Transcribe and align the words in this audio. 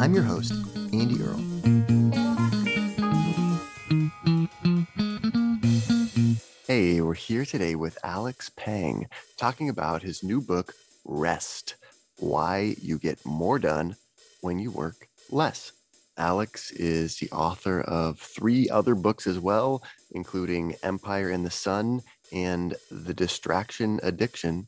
I'm 0.00 0.14
your 0.14 0.22
host, 0.22 0.54
Andy 0.94 1.22
Earle. 1.22 1.36
Hey, 6.66 7.02
we're 7.02 7.12
here 7.12 7.44
today 7.44 7.74
with 7.74 7.98
Alex 8.02 8.50
Pang 8.56 9.08
talking 9.36 9.68
about 9.68 10.00
his 10.00 10.22
new 10.22 10.40
book, 10.40 10.72
Rest 11.04 11.74
Why 12.16 12.76
You 12.80 12.96
Get 12.96 13.26
More 13.26 13.58
Done 13.58 13.94
When 14.40 14.58
You 14.58 14.70
Work 14.70 15.06
Less. 15.28 15.72
Alex 16.16 16.70
is 16.70 17.18
the 17.18 17.30
author 17.30 17.82
of 17.82 18.18
three 18.18 18.70
other 18.70 18.94
books 18.94 19.26
as 19.26 19.38
well, 19.38 19.82
including 20.12 20.76
Empire 20.82 21.28
and 21.28 21.44
the 21.44 21.50
Sun 21.50 22.00
and 22.32 22.74
The 22.90 23.12
Distraction 23.12 24.00
Addiction. 24.02 24.66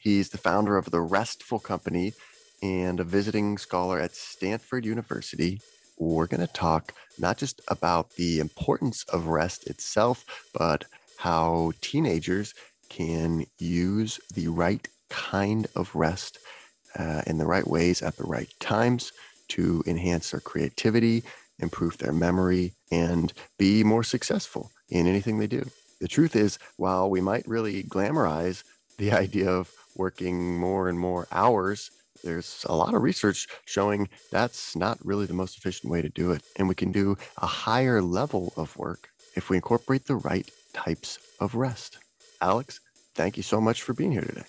He's 0.00 0.30
the 0.30 0.38
founder 0.38 0.76
of 0.76 0.90
the 0.90 1.00
Restful 1.00 1.60
Company 1.60 2.14
and 2.62 3.00
a 3.00 3.04
visiting 3.04 3.58
scholar 3.58 3.98
at 3.98 4.14
Stanford 4.14 4.86
University. 4.86 5.60
We're 5.98 6.26
going 6.26 6.46
to 6.46 6.52
talk 6.52 6.94
not 7.18 7.38
just 7.38 7.60
about 7.68 8.12
the 8.12 8.40
importance 8.40 9.04
of 9.12 9.26
rest 9.26 9.66
itself, 9.66 10.24
but 10.54 10.84
how 11.18 11.72
teenagers 11.80 12.54
can 12.88 13.44
use 13.58 14.20
the 14.34 14.48
right 14.48 14.86
kind 15.08 15.66
of 15.76 15.94
rest 15.94 16.38
uh, 16.98 17.22
in 17.26 17.38
the 17.38 17.46
right 17.46 17.66
ways 17.66 18.02
at 18.02 18.16
the 18.16 18.24
right 18.24 18.52
times 18.60 19.12
to 19.48 19.82
enhance 19.86 20.30
their 20.30 20.40
creativity, 20.40 21.22
improve 21.58 21.98
their 21.98 22.12
memory, 22.12 22.72
and 22.90 23.32
be 23.58 23.84
more 23.84 24.02
successful 24.02 24.70
in 24.88 25.06
anything 25.06 25.38
they 25.38 25.46
do. 25.46 25.64
The 26.00 26.08
truth 26.08 26.34
is, 26.34 26.58
while 26.76 27.08
we 27.08 27.20
might 27.20 27.46
really 27.46 27.82
glamorize 27.84 28.64
the 28.98 29.12
idea 29.24 29.50
of 29.50 29.70
working 29.94 30.58
more 30.58 30.88
and 30.88 30.98
more 30.98 31.28
hours, 31.30 31.90
there's 32.22 32.64
a 32.68 32.74
lot 32.74 32.94
of 32.94 33.02
research 33.02 33.46
showing 33.64 34.08
that's 34.30 34.76
not 34.76 34.98
really 35.04 35.26
the 35.26 35.34
most 35.34 35.58
efficient 35.58 35.90
way 35.90 36.02
to 36.02 36.08
do 36.08 36.32
it. 36.32 36.42
And 36.56 36.68
we 36.68 36.74
can 36.74 36.92
do 36.92 37.16
a 37.38 37.46
higher 37.46 38.00
level 38.00 38.52
of 38.56 38.76
work 38.76 39.10
if 39.36 39.50
we 39.50 39.56
incorporate 39.56 40.06
the 40.06 40.16
right 40.16 40.48
types 40.72 41.18
of 41.40 41.54
rest. 41.54 41.98
Alex, 42.40 42.80
thank 43.14 43.36
you 43.36 43.42
so 43.42 43.60
much 43.60 43.82
for 43.82 43.94
being 43.94 44.12
here 44.12 44.22
today. 44.22 44.44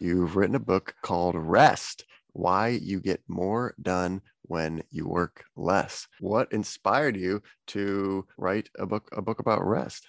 You've 0.00 0.36
written 0.36 0.54
a 0.54 0.60
book 0.60 0.94
called 1.02 1.34
Rest 1.34 2.04
Why 2.32 2.68
You 2.68 3.00
Get 3.00 3.20
More 3.26 3.74
Done 3.82 4.22
When 4.42 4.82
You 4.90 5.08
Work 5.08 5.44
Less. 5.56 6.06
What 6.20 6.52
inspired 6.52 7.16
you 7.16 7.42
to 7.68 8.24
write 8.36 8.70
a 8.78 8.86
book, 8.86 9.08
a 9.12 9.20
book 9.20 9.40
about 9.40 9.66
rest? 9.66 10.06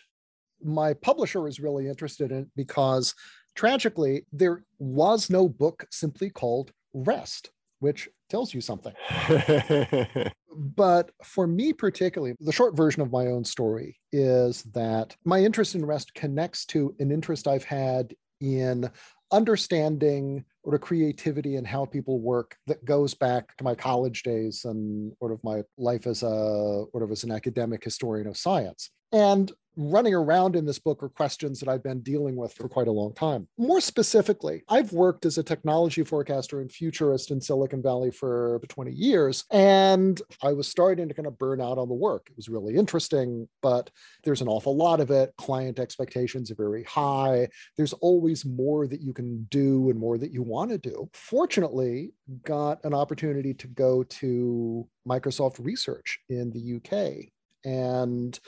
My 0.62 0.94
publisher 0.94 1.42
was 1.42 1.60
really 1.60 1.88
interested 1.88 2.32
in 2.32 2.42
it 2.42 2.48
because 2.56 3.16
tragically, 3.60 4.26
there 4.32 4.64
was 4.80 5.30
no 5.30 5.50
book 5.50 5.86
simply 5.92 6.30
called 6.30 6.72
Rest, 6.94 7.52
which 7.80 8.08
tells 8.30 8.54
you 8.54 8.62
something. 8.62 8.94
but 10.56 11.12
for 11.26 11.46
me, 11.46 11.74
particularly, 11.74 12.36
the 12.40 12.54
short 12.54 12.78
version 12.78 13.02
of 13.02 13.12
my 13.12 13.28
own 13.28 13.44
story 13.44 13.98
is 14.14 14.64
that 14.74 15.14
my 15.26 15.44
interest 15.44 15.76
in 15.76 15.86
rest 15.86 16.14
connects 16.14 16.66
to 16.68 16.96
an 17.00 17.12
interest 17.12 17.50
I've 17.50 17.66
had 17.66 18.16
in 18.40 18.90
understanding 19.34 20.46
sort 20.64 20.76
of 20.76 20.80
creativity 20.80 21.58
and 21.58 21.68
how 21.68 21.84
people 21.84 22.22
work 22.22 22.56
that 22.66 22.86
goes 22.86 23.14
back 23.14 23.58
to 23.58 23.66
my 23.66 23.76
college 23.76 24.24
days 24.24 24.64
and 24.64 25.12
sort 25.20 25.34
of 25.34 25.44
my 25.44 25.64
life 25.78 26.08
as 26.08 26.24
a 26.24 26.86
sort 26.94 27.04
of 27.04 27.12
as 27.12 27.26
an 27.26 27.32
academic 27.32 27.84
historian 27.84 28.28
of 28.28 28.38
science. 28.38 28.90
And 29.12 29.52
running 29.80 30.14
around 30.14 30.58
in 30.58 30.66
this 30.66 30.78
book 30.78 31.02
are 31.02 31.08
questions 31.08 31.60
that 31.60 31.70
I've 31.70 31.82
been 31.82 32.02
dealing 32.02 32.36
with 32.36 32.52
for 32.54 32.68
quite 32.68 32.90
a 32.90 32.92
long 32.92 33.14
time. 33.14 33.48
More 33.58 33.80
specifically, 33.80 34.62
I've 34.68 34.92
worked 34.92 35.26
as 35.26 35.38
a 35.38 35.44
technology 35.44 36.04
forecaster 36.04 36.60
and 36.60 36.70
futurist 36.70 37.32
in 37.32 37.40
Silicon 37.40 37.82
Valley 37.82 38.12
for 38.12 38.60
20 38.68 38.92
years, 38.92 39.46
and 39.52 40.22
I 40.44 40.52
was 40.52 40.68
starting 40.68 41.08
to 41.08 41.14
kind 41.14 41.28
of 41.28 41.40
burn 41.40 41.62
out 41.62 41.78
on 41.78 41.88
the 41.88 41.96
work. 41.96 42.28
It 42.30 42.36
was 42.36 42.50
really 42.50 42.76
interesting, 42.76 43.48
but 43.62 43.90
there's 44.26 44.42
an 44.42 44.50
awful 44.50 44.76
lot 44.76 45.00
of 45.00 45.12
it. 45.12 45.34
Client 45.38 45.80
expectations 45.80 46.52
are 46.52 46.56
very 46.56 46.84
high. 46.84 47.48
There's 47.78 47.94
always 47.94 48.44
more 48.46 48.86
that 48.86 49.02
you 49.02 49.14
can 49.14 49.48
do 49.50 49.90
and 49.90 49.98
more 49.98 50.18
that 50.18 50.32
you 50.32 50.44
want 50.44 50.72
to 50.72 50.78
do. 50.78 51.10
Fortunately, 51.14 52.12
got 52.44 52.84
an 52.84 52.94
opportunity 52.94 53.54
to 53.54 53.68
go 53.68 54.04
to 54.04 54.86
Microsoft 55.08 55.64
Research 55.64 56.20
in 56.28 56.52
the 56.52 56.76
UK 56.76 57.30
and 57.66 58.40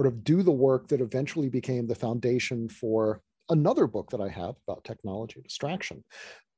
sort 0.00 0.14
of 0.14 0.24
do 0.24 0.42
the 0.42 0.50
work 0.50 0.88
that 0.88 1.02
eventually 1.02 1.50
became 1.50 1.86
the 1.86 1.94
foundation 1.94 2.70
for 2.70 3.20
another 3.50 3.86
book 3.86 4.08
that 4.08 4.20
I 4.20 4.30
have 4.30 4.54
about 4.66 4.82
technology 4.82 5.42
distraction. 5.42 6.02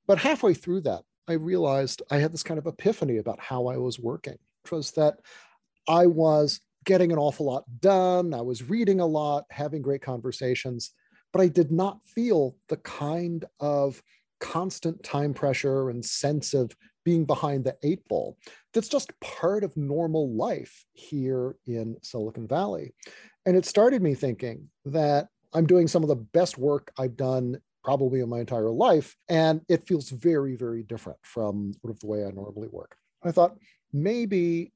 But 0.06 0.18
halfway 0.18 0.54
through 0.54 0.82
that, 0.82 1.02
I 1.26 1.32
realized 1.32 2.02
I 2.08 2.18
had 2.18 2.32
this 2.32 2.44
kind 2.44 2.58
of 2.58 2.68
epiphany 2.68 3.16
about 3.16 3.40
how 3.40 3.66
I 3.66 3.78
was 3.78 3.98
working, 3.98 4.36
which 4.62 4.70
was 4.70 4.92
that 4.92 5.14
I 5.88 6.06
was 6.06 6.60
getting 6.84 7.10
an 7.10 7.18
awful 7.18 7.46
lot 7.46 7.64
done. 7.80 8.32
I 8.32 8.42
was 8.42 8.68
reading 8.68 9.00
a 9.00 9.06
lot, 9.06 9.42
having 9.50 9.82
great 9.82 10.02
conversations, 10.02 10.92
but 11.32 11.42
I 11.42 11.48
did 11.48 11.72
not 11.72 11.98
feel 12.06 12.54
the 12.68 12.76
kind 12.76 13.44
of 13.58 14.00
constant 14.38 15.02
time 15.02 15.34
pressure 15.34 15.90
and 15.90 16.04
sense 16.04 16.54
of 16.54 16.70
being 17.04 17.24
behind 17.24 17.64
the 17.64 17.76
eight 17.82 18.06
ball 18.08 18.36
that's 18.72 18.88
just 18.88 19.18
part 19.20 19.64
of 19.64 19.76
normal 19.76 20.34
life 20.34 20.84
here 20.92 21.56
in 21.66 21.96
Silicon 22.02 22.46
Valley. 22.46 22.94
And 23.46 23.56
it 23.56 23.66
started 23.66 24.02
me 24.02 24.14
thinking 24.14 24.68
that 24.86 25.28
I'm 25.52 25.66
doing 25.66 25.88
some 25.88 26.02
of 26.02 26.08
the 26.08 26.16
best 26.16 26.58
work 26.58 26.92
I've 26.98 27.16
done 27.16 27.58
probably 27.84 28.20
in 28.20 28.28
my 28.28 28.40
entire 28.40 28.70
life. 28.70 29.16
And 29.28 29.60
it 29.68 29.86
feels 29.86 30.10
very, 30.10 30.56
very 30.56 30.82
different 30.82 31.18
from 31.22 31.74
sort 31.80 31.92
of 31.92 32.00
the 32.00 32.06
way 32.06 32.24
I 32.24 32.30
normally 32.30 32.68
work. 32.68 32.96
I 33.22 33.32
thought 33.32 33.56
maybe 33.92 34.72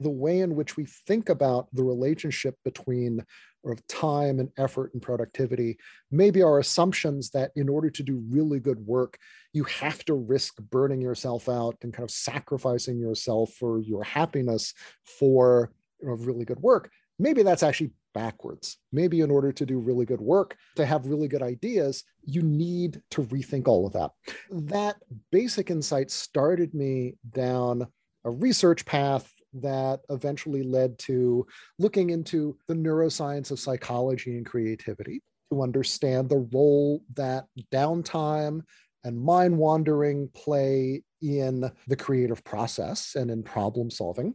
the 0.00 0.10
way 0.10 0.40
in 0.40 0.54
which 0.54 0.76
we 0.76 0.86
think 1.06 1.28
about 1.28 1.68
the 1.72 1.82
relationship 1.82 2.56
between 2.64 3.24
of 3.64 3.86
time 3.86 4.38
and 4.38 4.48
effort 4.56 4.94
and 4.94 5.02
productivity 5.02 5.76
maybe 6.10 6.42
our 6.42 6.58
assumptions 6.58 7.28
that 7.30 7.50
in 7.56 7.68
order 7.68 7.90
to 7.90 8.02
do 8.02 8.24
really 8.30 8.60
good 8.60 8.78
work 8.86 9.18
you 9.52 9.64
have 9.64 10.04
to 10.04 10.14
risk 10.14 10.56
burning 10.70 11.00
yourself 11.00 11.48
out 11.48 11.76
and 11.82 11.92
kind 11.92 12.04
of 12.04 12.10
sacrificing 12.10 12.98
yourself 12.98 13.52
for 13.58 13.80
your 13.80 14.04
happiness 14.04 14.72
for 15.04 15.70
you 16.00 16.08
know, 16.08 16.14
really 16.14 16.44
good 16.44 16.60
work. 16.60 16.90
Maybe 17.18 17.42
that's 17.42 17.62
actually 17.62 17.90
backwards. 18.14 18.78
Maybe 18.92 19.20
in 19.20 19.30
order 19.30 19.52
to 19.52 19.66
do 19.66 19.78
really 19.78 20.06
good 20.06 20.20
work 20.20 20.56
to 20.76 20.86
have 20.86 21.06
really 21.06 21.28
good 21.28 21.42
ideas 21.42 22.04
you 22.24 22.42
need 22.42 23.00
to 23.10 23.22
rethink 23.24 23.68
all 23.68 23.86
of 23.86 23.92
that. 23.94 24.10
That 24.50 24.96
basic 25.30 25.70
insight 25.70 26.10
started 26.10 26.74
me 26.74 27.14
down 27.30 27.86
a 28.24 28.30
research 28.30 28.84
path 28.84 29.32
that 29.62 30.00
eventually 30.10 30.62
led 30.62 30.98
to 31.00 31.46
looking 31.78 32.10
into 32.10 32.56
the 32.68 32.74
neuroscience 32.74 33.50
of 33.50 33.60
psychology 33.60 34.36
and 34.36 34.46
creativity 34.46 35.22
to 35.52 35.62
understand 35.62 36.28
the 36.28 36.48
role 36.52 37.02
that 37.14 37.46
downtime 37.72 38.62
and 39.04 39.18
mind 39.18 39.56
wandering 39.56 40.28
play 40.34 41.02
in 41.22 41.70
the 41.86 41.96
creative 41.96 42.44
process 42.44 43.14
and 43.14 43.30
in 43.30 43.42
problem 43.42 43.90
solving, 43.90 44.34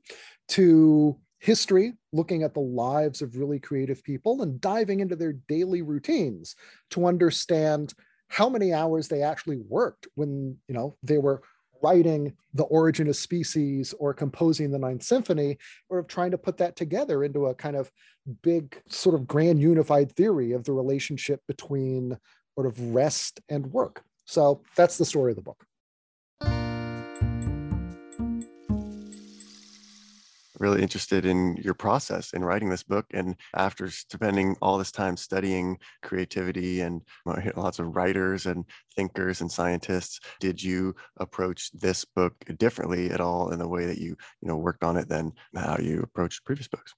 to 0.49 1.17
history, 1.39 1.93
looking 2.13 2.43
at 2.43 2.53
the 2.53 2.59
lives 2.59 3.21
of 3.21 3.37
really 3.37 3.59
creative 3.59 4.03
people 4.03 4.41
and 4.41 4.61
diving 4.61 5.01
into 5.01 5.15
their 5.15 5.33
daily 5.33 5.81
routines 5.81 6.55
to 6.89 7.05
understand 7.05 7.93
how 8.29 8.49
many 8.49 8.73
hours 8.73 9.07
they 9.07 9.21
actually 9.21 9.57
worked 9.67 10.07
when 10.15 10.57
you 10.67 10.73
know 10.73 10.95
they 11.03 11.17
were 11.17 11.41
writing 11.83 12.33
the 12.53 12.63
origin 12.63 13.07
of 13.07 13.15
species 13.15 13.93
or 13.99 14.13
composing 14.13 14.71
the 14.71 14.79
ninth 14.79 15.03
symphony 15.03 15.57
or 15.89 15.99
of 15.99 16.07
trying 16.07 16.31
to 16.31 16.37
put 16.37 16.57
that 16.57 16.75
together 16.75 17.23
into 17.23 17.47
a 17.47 17.55
kind 17.55 17.75
of 17.75 17.91
big 18.41 18.81
sort 18.87 19.15
of 19.15 19.27
grand 19.27 19.59
unified 19.59 20.11
theory 20.13 20.53
of 20.53 20.63
the 20.63 20.71
relationship 20.71 21.41
between 21.47 22.17
sort 22.55 22.67
of 22.67 22.79
rest 22.93 23.41
and 23.49 23.67
work. 23.67 24.03
So 24.25 24.63
that's 24.75 24.97
the 24.97 25.05
story 25.05 25.31
of 25.31 25.35
the 25.35 25.41
book 25.41 25.65
really 30.63 30.81
interested 30.81 31.25
in 31.25 31.57
your 31.57 31.73
process 31.73 32.31
in 32.31 32.41
writing 32.41 32.69
this 32.69 32.83
book. 32.83 33.05
And 33.13 33.35
after 33.53 33.89
spending 33.89 34.55
all 34.61 34.77
this 34.77 34.93
time 34.93 35.17
studying 35.17 35.77
creativity 36.01 36.79
and 36.79 37.01
uh, 37.27 37.41
lots 37.57 37.79
of 37.79 37.97
writers 37.97 38.45
and 38.45 38.63
thinkers 38.95 39.41
and 39.41 39.51
scientists, 39.51 40.21
did 40.39 40.63
you 40.63 40.95
approach 41.17 41.69
this 41.73 42.05
book 42.05 42.33
differently 42.57 43.11
at 43.11 43.19
all 43.19 43.51
in 43.51 43.59
the 43.59 43.67
way 43.67 43.85
that 43.85 43.97
you, 43.97 44.15
you 44.41 44.47
know, 44.47 44.55
worked 44.55 44.85
on 44.85 44.95
it 44.95 45.09
than 45.09 45.33
how 45.53 45.77
you 45.77 45.99
approached 46.01 46.45
previous 46.45 46.69
books? 46.69 46.93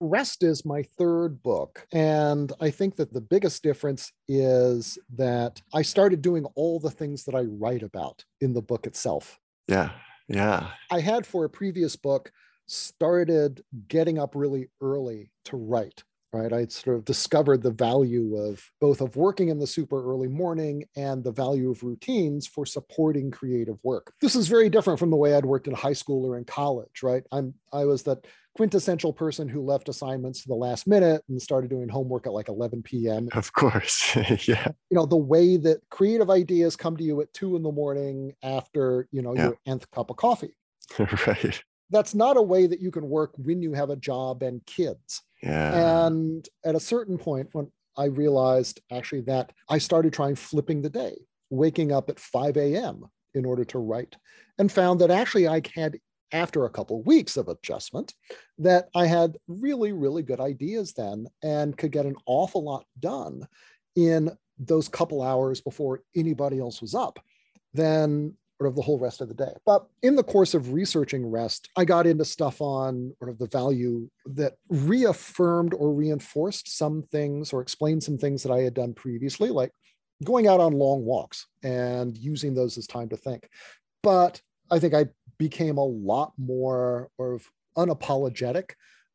Rest 0.00 0.42
is 0.42 0.64
my 0.64 0.82
third 0.98 1.42
book. 1.42 1.86
And 1.92 2.52
I 2.58 2.70
think 2.70 2.96
that 2.96 3.12
the 3.12 3.20
biggest 3.20 3.62
difference 3.62 4.12
is 4.28 4.98
that 5.14 5.60
I 5.74 5.82
started 5.82 6.22
doing 6.22 6.46
all 6.54 6.80
the 6.80 6.90
things 6.90 7.24
that 7.24 7.34
I 7.34 7.42
write 7.42 7.82
about 7.82 8.24
in 8.40 8.54
the 8.54 8.62
book 8.62 8.86
itself. 8.86 9.38
Yeah. 9.68 9.90
Yeah. 10.26 10.68
I 10.90 11.00
had 11.00 11.26
for 11.26 11.44
a 11.44 11.50
previous 11.50 11.96
book 11.96 12.32
started 12.66 13.62
getting 13.88 14.18
up 14.18 14.34
really 14.34 14.68
early 14.80 15.30
to 15.44 15.56
write 15.56 16.02
right 16.32 16.52
i 16.52 16.66
sort 16.66 16.96
of 16.96 17.04
discovered 17.04 17.62
the 17.62 17.70
value 17.70 18.36
of 18.36 18.62
both 18.80 19.00
of 19.00 19.16
working 19.16 19.48
in 19.48 19.58
the 19.58 19.66
super 19.66 20.02
early 20.04 20.28
morning 20.28 20.84
and 20.96 21.22
the 21.22 21.32
value 21.32 21.70
of 21.70 21.82
routines 21.82 22.46
for 22.46 22.66
supporting 22.66 23.30
creative 23.30 23.78
work 23.82 24.12
this 24.20 24.34
is 24.34 24.48
very 24.48 24.68
different 24.68 24.98
from 24.98 25.10
the 25.10 25.16
way 25.16 25.34
i'd 25.34 25.44
worked 25.44 25.68
in 25.68 25.74
high 25.74 25.92
school 25.92 26.26
or 26.26 26.36
in 26.36 26.44
college 26.44 27.02
right 27.02 27.24
i'm 27.32 27.54
i 27.72 27.84
was 27.84 28.02
that 28.02 28.26
quintessential 28.54 29.12
person 29.12 29.48
who 29.48 29.64
left 29.64 29.88
assignments 29.88 30.42
to 30.42 30.48
the 30.48 30.54
last 30.54 30.86
minute 30.86 31.22
and 31.28 31.40
started 31.42 31.68
doing 31.68 31.88
homework 31.88 32.26
at 32.26 32.32
like 32.32 32.48
11 32.48 32.82
p.m. 32.82 33.28
Of 33.32 33.52
course. 33.52 34.14
yeah. 34.46 34.68
You 34.90 34.96
know, 34.96 35.06
the 35.06 35.16
way 35.16 35.56
that 35.56 35.80
creative 35.90 36.30
ideas 36.30 36.76
come 36.76 36.96
to 36.96 37.02
you 37.02 37.20
at 37.20 37.32
two 37.32 37.56
in 37.56 37.62
the 37.62 37.72
morning 37.72 38.32
after, 38.42 39.08
you 39.10 39.22
know, 39.22 39.34
yeah. 39.34 39.44
your 39.46 39.58
nth 39.66 39.90
cup 39.90 40.10
of 40.10 40.16
coffee. 40.16 40.56
right. 40.98 41.62
That's 41.90 42.14
not 42.14 42.36
a 42.36 42.42
way 42.42 42.66
that 42.66 42.80
you 42.80 42.90
can 42.90 43.08
work 43.08 43.32
when 43.36 43.62
you 43.62 43.72
have 43.72 43.90
a 43.90 43.96
job 43.96 44.42
and 44.42 44.64
kids. 44.66 45.22
Yeah. 45.42 46.06
And 46.06 46.48
at 46.64 46.74
a 46.74 46.80
certain 46.80 47.18
point, 47.18 47.48
when 47.52 47.70
I 47.96 48.06
realized 48.06 48.80
actually 48.90 49.22
that 49.22 49.52
I 49.68 49.78
started 49.78 50.12
trying 50.12 50.34
flipping 50.34 50.82
the 50.82 50.90
day, 50.90 51.16
waking 51.50 51.92
up 51.92 52.10
at 52.10 52.18
5 52.18 52.56
a.m. 52.56 53.04
in 53.34 53.44
order 53.44 53.64
to 53.66 53.78
write, 53.78 54.16
and 54.58 54.72
found 54.72 55.00
that 55.00 55.10
actually 55.10 55.46
I 55.46 55.62
had 55.74 55.98
after 56.32 56.64
a 56.64 56.70
couple 56.70 56.98
of 56.98 57.06
weeks 57.06 57.36
of 57.36 57.48
adjustment 57.48 58.12
that 58.58 58.88
I 58.94 59.06
had 59.06 59.36
really, 59.46 59.92
really 59.92 60.22
good 60.22 60.40
ideas 60.40 60.92
then 60.92 61.28
and 61.42 61.76
could 61.76 61.92
get 61.92 62.06
an 62.06 62.16
awful 62.26 62.64
lot 62.64 62.84
done 62.98 63.46
in 63.94 64.36
those 64.58 64.88
couple 64.88 65.22
hours 65.22 65.60
before 65.60 66.02
anybody 66.16 66.58
else 66.58 66.80
was 66.80 66.94
up 66.94 67.20
than 67.72 68.34
sort 68.64 68.72
of 68.72 68.76
the 68.76 68.82
whole 68.82 68.98
rest 68.98 69.20
of 69.20 69.28
the 69.28 69.34
day. 69.34 69.52
But 69.66 69.86
in 70.02 70.16
the 70.16 70.22
course 70.22 70.54
of 70.54 70.72
researching 70.72 71.30
rest, 71.30 71.68
I 71.76 71.84
got 71.84 72.06
into 72.06 72.24
stuff 72.24 72.62
on 72.62 73.14
sort 73.18 73.30
of 73.30 73.38
the 73.38 73.46
value 73.46 74.08
that 74.24 74.54
reaffirmed 74.70 75.74
or 75.74 75.92
reinforced 75.92 76.74
some 76.74 77.02
things 77.02 77.52
or 77.52 77.60
explained 77.60 78.02
some 78.02 78.16
things 78.16 78.42
that 78.42 78.52
I 78.52 78.60
had 78.60 78.72
done 78.72 78.94
previously, 78.94 79.50
like 79.50 79.70
going 80.24 80.46
out 80.46 80.60
on 80.60 80.72
long 80.72 81.04
walks 81.04 81.46
and 81.62 82.16
using 82.16 82.54
those 82.54 82.78
as 82.78 82.86
time 82.86 83.10
to 83.10 83.18
think. 83.18 83.50
But 84.02 84.40
I 84.70 84.78
think 84.78 84.94
I 84.94 85.08
became 85.36 85.76
a 85.76 85.84
lot 85.84 86.32
more 86.38 87.10
of 87.18 87.46
unapologetic 87.76 88.70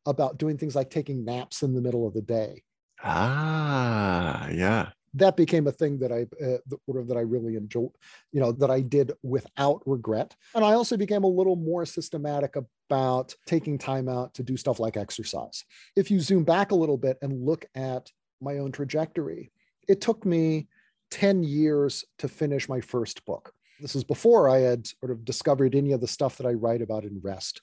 about 0.06 0.38
doing 0.38 0.58
things 0.58 0.76
like 0.76 0.90
taking 0.90 1.24
naps 1.24 1.64
in 1.64 1.74
the 1.74 1.82
middle 1.82 2.06
of 2.06 2.14
the 2.14 2.22
day. 2.22 2.62
Ah, 3.02 4.48
yeah. 4.50 4.90
That 5.14 5.36
became 5.36 5.66
a 5.66 5.72
thing 5.72 5.98
that 5.98 6.12
I 6.12 6.22
uh, 6.44 6.58
that 7.04 7.16
I 7.16 7.20
really 7.20 7.56
enjoyed, 7.56 7.90
you 8.32 8.40
know, 8.40 8.52
that 8.52 8.70
I 8.70 8.80
did 8.80 9.12
without 9.22 9.82
regret. 9.86 10.36
And 10.54 10.64
I 10.64 10.74
also 10.74 10.96
became 10.96 11.24
a 11.24 11.28
little 11.28 11.56
more 11.56 11.84
systematic 11.84 12.54
about 12.56 13.34
taking 13.46 13.76
time 13.76 14.08
out 14.08 14.34
to 14.34 14.42
do 14.42 14.56
stuff 14.56 14.78
like 14.78 14.96
exercise. 14.96 15.64
If 15.96 16.10
you 16.10 16.20
zoom 16.20 16.44
back 16.44 16.70
a 16.70 16.76
little 16.76 16.96
bit 16.96 17.18
and 17.22 17.44
look 17.44 17.64
at 17.74 18.10
my 18.40 18.58
own 18.58 18.72
trajectory, 18.72 19.50
it 19.88 20.00
took 20.00 20.24
me 20.24 20.68
10 21.10 21.42
years 21.42 22.04
to 22.18 22.28
finish 22.28 22.68
my 22.68 22.80
first 22.80 23.24
book. 23.24 23.52
This 23.80 23.96
is 23.96 24.04
before 24.04 24.48
I 24.48 24.58
had 24.58 24.86
sort 24.86 25.10
of 25.10 25.24
discovered 25.24 25.74
any 25.74 25.92
of 25.92 26.00
the 26.00 26.06
stuff 26.06 26.36
that 26.36 26.46
I 26.46 26.52
write 26.52 26.82
about 26.82 27.04
in 27.04 27.20
rest. 27.22 27.62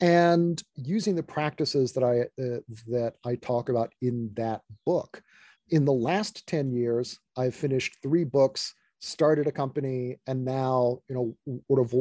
And 0.00 0.60
using 0.74 1.14
the 1.14 1.22
practices 1.22 1.92
that 1.92 2.02
I 2.02 2.22
uh, 2.42 2.60
that 2.88 3.14
I 3.24 3.36
talk 3.36 3.68
about 3.68 3.92
in 4.02 4.30
that 4.34 4.62
book. 4.84 5.22
In 5.70 5.86
the 5.86 5.92
last 5.92 6.46
10 6.46 6.72
years, 6.72 7.18
I've 7.38 7.54
finished 7.54 7.96
three 8.02 8.24
books, 8.24 8.74
started 9.00 9.46
a 9.46 9.52
company, 9.52 10.18
and 10.26 10.44
now, 10.44 10.98
you 11.08 11.14
know, 11.14 11.62
sort 11.68 11.80
of 11.80 11.94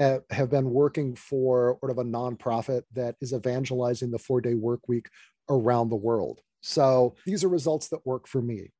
uh, 0.00 0.20
have 0.34 0.48
been 0.48 0.70
working 0.70 1.14
for 1.14 1.76
sort 1.80 1.90
of 1.90 1.98
a 1.98 2.04
nonprofit 2.04 2.82
that 2.94 3.16
is 3.20 3.34
evangelizing 3.34 4.10
the 4.10 4.18
four-day 4.18 4.54
work 4.54 4.80
week 4.88 5.08
around 5.50 5.90
the 5.90 5.96
world. 5.96 6.40
So 6.62 7.14
these 7.26 7.44
are 7.44 7.48
results 7.48 7.88
that 7.88 8.06
work 8.06 8.26
for 8.26 8.40
me. 8.40 8.70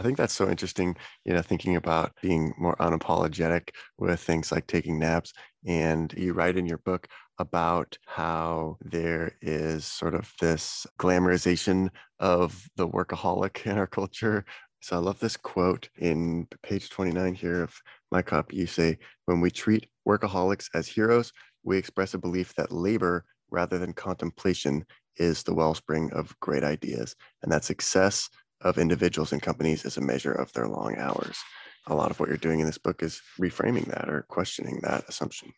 I 0.00 0.02
think 0.02 0.16
that's 0.16 0.32
so 0.32 0.48
interesting, 0.48 0.96
you 1.26 1.34
know, 1.34 1.42
thinking 1.42 1.76
about 1.76 2.12
being 2.22 2.54
more 2.58 2.74
unapologetic 2.76 3.68
with 3.98 4.18
things 4.18 4.50
like 4.50 4.66
taking 4.66 4.98
naps. 4.98 5.34
And 5.66 6.12
you 6.16 6.32
write 6.32 6.56
in 6.56 6.66
your 6.66 6.78
book 6.78 7.08
about 7.38 7.98
how 8.06 8.78
there 8.82 9.32
is 9.40 9.84
sort 9.84 10.14
of 10.14 10.32
this 10.40 10.86
glamorization 10.98 11.88
of 12.18 12.68
the 12.76 12.88
workaholic 12.88 13.66
in 13.70 13.78
our 13.78 13.86
culture. 13.86 14.44
So 14.82 14.96
I 14.96 14.98
love 14.98 15.20
this 15.20 15.36
quote 15.36 15.88
in 15.98 16.46
page 16.62 16.88
29 16.88 17.34
here 17.34 17.62
of 17.62 17.74
my 18.10 18.22
copy. 18.22 18.56
You 18.56 18.66
say, 18.66 18.98
When 19.26 19.40
we 19.40 19.50
treat 19.50 19.88
workaholics 20.08 20.68
as 20.74 20.86
heroes, 20.86 21.32
we 21.62 21.76
express 21.76 22.14
a 22.14 22.18
belief 22.18 22.54
that 22.54 22.72
labor 22.72 23.24
rather 23.50 23.78
than 23.78 23.92
contemplation 23.92 24.84
is 25.16 25.42
the 25.42 25.54
wellspring 25.54 26.10
of 26.12 26.38
great 26.40 26.64
ideas, 26.64 27.14
and 27.42 27.52
that 27.52 27.64
success 27.64 28.30
of 28.62 28.78
individuals 28.78 29.32
and 29.32 29.42
companies 29.42 29.84
is 29.84 29.96
a 29.96 30.02
measure 30.02 30.32
of 30.32 30.52
their 30.52 30.68
long 30.68 30.96
hours. 30.96 31.38
A 31.86 31.94
lot 31.94 32.10
of 32.10 32.20
what 32.20 32.28
you're 32.28 32.38
doing 32.38 32.60
in 32.60 32.66
this 32.66 32.78
book 32.78 33.02
is 33.02 33.22
reframing 33.40 33.86
that 33.86 34.08
or 34.08 34.22
questioning 34.28 34.80
that 34.82 35.04
assumption. 35.08 35.52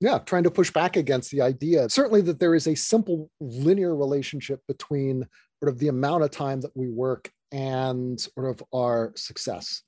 Yeah, 0.00 0.18
trying 0.18 0.44
to 0.44 0.50
push 0.50 0.70
back 0.70 0.96
against 0.96 1.30
the 1.32 1.40
idea, 1.40 1.88
certainly 1.88 2.20
that 2.22 2.38
there 2.38 2.54
is 2.54 2.68
a 2.68 2.74
simple 2.76 3.30
linear 3.40 3.96
relationship 3.96 4.60
between 4.68 5.26
sort 5.60 5.72
of 5.72 5.78
the 5.80 5.88
amount 5.88 6.22
of 6.22 6.30
time 6.30 6.60
that 6.60 6.76
we 6.76 6.88
work 6.88 7.32
and 7.50 8.20
sort 8.20 8.48
of 8.48 8.62
our 8.72 9.12
success. 9.16 9.82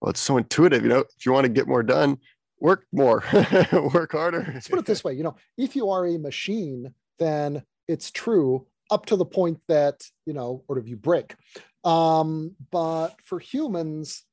Well, 0.00 0.10
it's 0.10 0.20
so 0.20 0.38
intuitive. 0.38 0.82
You 0.82 0.88
know, 0.88 1.04
if 1.16 1.26
you 1.26 1.32
want 1.32 1.44
to 1.44 1.52
get 1.52 1.68
more 1.68 1.82
done, 1.82 2.16
work 2.58 2.86
more, 2.90 3.22
work 3.72 4.12
harder. 4.12 4.50
Let's 4.54 4.68
put 4.68 4.78
it 4.78 4.86
this 4.86 5.04
way 5.04 5.12
you 5.12 5.22
know, 5.22 5.36
if 5.58 5.76
you 5.76 5.90
are 5.90 6.06
a 6.06 6.18
machine, 6.18 6.94
then 7.18 7.62
it's 7.86 8.10
true 8.10 8.66
up 8.90 9.06
to 9.06 9.16
the 9.16 9.24
point 9.24 9.58
that, 9.68 10.02
you 10.26 10.32
know, 10.32 10.62
sort 10.66 10.78
of 10.78 10.88
you 10.88 10.96
break. 10.96 11.34
Um, 11.84 12.56
but 12.70 13.14
for 13.24 13.38
humans, 13.38 14.24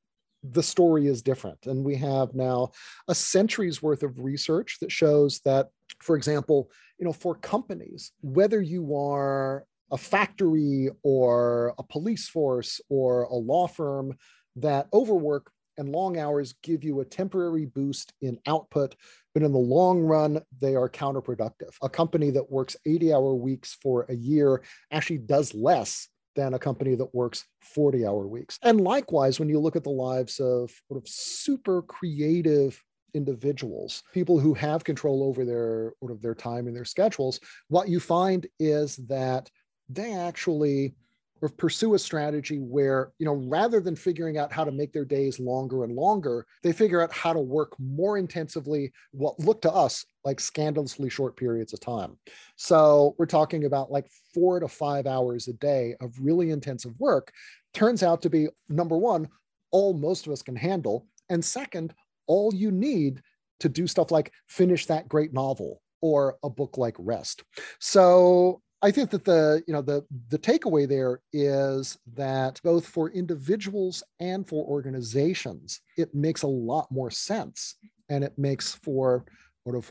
the 0.42 0.62
story 0.62 1.06
is 1.06 1.22
different. 1.22 1.66
And 1.66 1.84
we 1.84 1.96
have 1.96 2.34
now 2.34 2.70
a 3.08 3.14
century's 3.14 3.82
worth 3.82 4.02
of 4.02 4.18
research 4.18 4.78
that 4.80 4.92
shows 4.92 5.40
that, 5.44 5.68
for 6.00 6.16
example, 6.16 6.70
you 6.98 7.06
know, 7.06 7.12
for 7.12 7.34
companies, 7.34 8.12
whether 8.20 8.60
you 8.60 8.96
are 8.96 9.64
a 9.90 9.98
factory 9.98 10.90
or 11.02 11.74
a 11.78 11.82
police 11.82 12.28
force 12.28 12.80
or 12.88 13.24
a 13.24 13.34
law 13.34 13.66
firm, 13.66 14.16
that 14.56 14.86
overwork 14.92 15.50
and 15.78 15.92
long 15.92 16.18
hours 16.18 16.54
give 16.62 16.84
you 16.84 17.00
a 17.00 17.04
temporary 17.04 17.64
boost 17.64 18.12
in 18.20 18.38
output, 18.46 18.96
but 19.32 19.42
in 19.42 19.52
the 19.52 19.58
long 19.58 20.00
run, 20.00 20.40
they 20.60 20.74
are 20.74 20.88
counterproductive. 20.88 21.70
A 21.82 21.88
company 21.88 22.30
that 22.30 22.50
works 22.50 22.76
80 22.84 23.14
hour 23.14 23.34
weeks 23.34 23.76
for 23.80 24.04
a 24.08 24.14
year 24.14 24.62
actually 24.90 25.18
does 25.18 25.54
less 25.54 26.08
than 26.38 26.54
a 26.54 26.58
company 26.58 26.94
that 26.94 27.12
works 27.12 27.44
40 27.62 28.06
hour 28.06 28.28
weeks. 28.28 28.60
And 28.62 28.80
likewise, 28.80 29.40
when 29.40 29.48
you 29.48 29.58
look 29.58 29.74
at 29.74 29.82
the 29.82 29.90
lives 29.90 30.38
of 30.38 30.70
sort 30.86 31.02
of 31.02 31.08
super 31.08 31.82
creative 31.82 32.80
individuals, 33.12 34.04
people 34.14 34.38
who 34.38 34.54
have 34.54 34.84
control 34.84 35.24
over 35.24 35.44
their 35.44 35.94
sort 35.98 36.12
of 36.12 36.22
their 36.22 36.36
time 36.36 36.68
and 36.68 36.76
their 36.76 36.84
schedules, 36.84 37.40
what 37.66 37.88
you 37.88 37.98
find 37.98 38.46
is 38.60 38.94
that 39.08 39.50
they 39.88 40.14
actually 40.14 40.94
or 41.40 41.48
pursue 41.48 41.94
a 41.94 41.98
strategy 41.98 42.58
where, 42.58 43.12
you 43.18 43.26
know, 43.26 43.34
rather 43.34 43.80
than 43.80 43.96
figuring 43.96 44.38
out 44.38 44.52
how 44.52 44.64
to 44.64 44.70
make 44.70 44.92
their 44.92 45.04
days 45.04 45.38
longer 45.38 45.84
and 45.84 45.94
longer, 45.94 46.46
they 46.62 46.72
figure 46.72 47.02
out 47.02 47.12
how 47.12 47.32
to 47.32 47.40
work 47.40 47.74
more 47.78 48.18
intensively, 48.18 48.92
what 49.12 49.38
look 49.38 49.62
to 49.62 49.72
us 49.72 50.04
like 50.24 50.40
scandalously 50.40 51.08
short 51.08 51.36
periods 51.36 51.72
of 51.72 51.80
time. 51.80 52.16
So 52.56 53.14
we're 53.18 53.26
talking 53.26 53.64
about 53.64 53.90
like 53.90 54.06
four 54.34 54.60
to 54.60 54.68
five 54.68 55.06
hours 55.06 55.48
a 55.48 55.52
day 55.54 55.94
of 56.00 56.14
really 56.20 56.50
intensive 56.50 56.92
work. 56.98 57.32
Turns 57.74 58.02
out 58.02 58.22
to 58.22 58.30
be 58.30 58.48
number 58.68 58.96
one, 58.96 59.28
all 59.70 59.94
most 59.94 60.26
of 60.26 60.32
us 60.32 60.42
can 60.42 60.56
handle. 60.56 61.06
And 61.28 61.44
second, 61.44 61.94
all 62.26 62.54
you 62.54 62.70
need 62.70 63.22
to 63.60 63.68
do 63.68 63.86
stuff 63.86 64.10
like 64.10 64.32
finish 64.46 64.86
that 64.86 65.08
great 65.08 65.32
novel 65.32 65.82
or 66.00 66.36
a 66.42 66.50
book 66.50 66.78
like 66.78 66.94
Rest. 66.98 67.42
So 67.80 68.62
I 68.80 68.92
think 68.92 69.10
that 69.10 69.24
the 69.24 69.62
you 69.66 69.72
know 69.72 69.82
the 69.82 70.04
the 70.28 70.38
takeaway 70.38 70.88
there 70.88 71.20
is 71.32 71.98
that 72.14 72.60
both 72.62 72.86
for 72.86 73.10
individuals 73.10 74.02
and 74.20 74.46
for 74.46 74.64
organizations, 74.64 75.80
it 75.96 76.14
makes 76.14 76.42
a 76.42 76.48
lot 76.48 76.90
more 76.90 77.10
sense. 77.10 77.76
And 78.08 78.24
it 78.24 78.38
makes 78.38 78.74
for 78.74 79.24
sort 79.64 79.76
of 79.76 79.90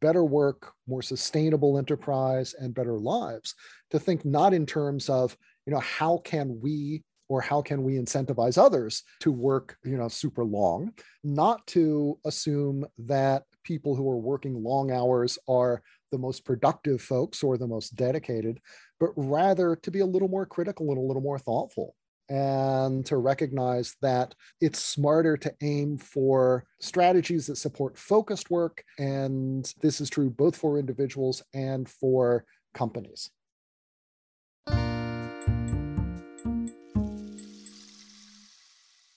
better 0.00 0.24
work, 0.24 0.72
more 0.86 1.00
sustainable 1.00 1.78
enterprise, 1.78 2.54
and 2.58 2.74
better 2.74 2.98
lives 2.98 3.54
to 3.90 3.98
think 3.98 4.24
not 4.24 4.52
in 4.52 4.66
terms 4.66 5.08
of, 5.08 5.36
you 5.64 5.72
know, 5.72 5.80
how 5.80 6.18
can 6.24 6.60
we 6.60 7.02
or 7.28 7.40
how 7.40 7.62
can 7.62 7.82
we 7.82 7.94
incentivize 7.94 8.58
others 8.58 9.02
to 9.20 9.32
work 9.32 9.76
you 9.84 9.96
know 9.96 10.08
super 10.08 10.44
long 10.44 10.92
not 11.22 11.66
to 11.66 12.18
assume 12.24 12.84
that 12.98 13.44
people 13.62 13.94
who 13.94 14.08
are 14.08 14.18
working 14.18 14.62
long 14.62 14.90
hours 14.90 15.38
are 15.48 15.82
the 16.12 16.18
most 16.18 16.44
productive 16.44 17.00
folks 17.00 17.42
or 17.42 17.56
the 17.56 17.66
most 17.66 17.96
dedicated 17.96 18.60
but 19.00 19.10
rather 19.16 19.76
to 19.76 19.90
be 19.90 20.00
a 20.00 20.06
little 20.06 20.28
more 20.28 20.46
critical 20.46 20.90
and 20.90 20.98
a 20.98 21.02
little 21.02 21.22
more 21.22 21.38
thoughtful 21.38 21.94
and 22.28 23.04
to 23.06 23.16
recognize 23.16 23.96
that 24.00 24.34
it's 24.60 24.82
smarter 24.82 25.36
to 25.36 25.54
aim 25.62 25.98
for 25.98 26.64
strategies 26.80 27.46
that 27.46 27.56
support 27.56 27.98
focused 27.98 28.50
work. 28.50 28.82
And 28.98 29.70
this 29.82 30.00
is 30.00 30.08
true 30.08 30.30
both 30.30 30.56
for 30.56 30.78
individuals 30.78 31.42
and 31.52 31.88
for 31.88 32.44
companies. 32.72 33.30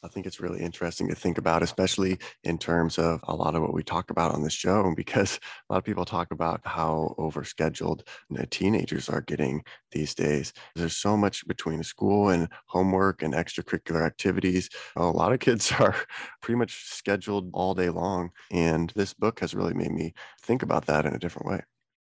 I 0.08 0.10
think 0.10 0.26
it's 0.26 0.40
really 0.40 0.62
interesting 0.62 1.10
to 1.10 1.16
think 1.16 1.38
about, 1.38 1.62
especially 1.62 2.18
in 2.46 2.58
terms 2.58 2.98
of 2.98 3.20
a 3.28 3.36
lot 3.36 3.56
of 3.56 3.62
what 3.62 3.74
we 3.74 3.84
talk 3.84 4.10
about 4.10 4.34
on 4.34 4.42
this 4.42 4.54
show, 4.54 4.94
because 4.96 5.38
a 5.70 5.74
lot 5.74 5.80
of 5.80 5.84
people 5.84 6.06
talk 6.06 6.32
about 6.32 6.62
how 6.64 7.14
overscheduled 7.20 8.08
teenagers 8.50 9.10
are 9.10 9.20
getting 9.20 9.64
these 9.92 10.16
days. 10.16 10.54
There's 10.76 10.96
so 10.96 11.18
much 11.18 11.46
between 11.46 11.84
school 11.84 12.30
and 12.30 12.48
homework 12.68 13.22
and 13.22 13.34
extracurricular 13.34 14.06
activities. 14.06 14.70
A 14.96 15.06
lot 15.06 15.34
of 15.34 15.40
kids 15.40 15.72
are 15.80 15.96
pretty 16.42 16.58
much 16.58 16.86
scheduled 16.86 17.50
all 17.54 17.74
day 17.74 17.90
long. 17.90 18.32
And 18.50 18.94
this 18.96 19.14
book 19.14 19.42
has 19.42 19.54
really 19.54 19.74
made 19.74 19.92
me 19.92 20.14
think 20.42 20.64
about 20.64 20.86
that 20.86 21.06
in 21.06 21.14
a 21.14 21.20
different 21.20 21.50
way. 21.50 21.62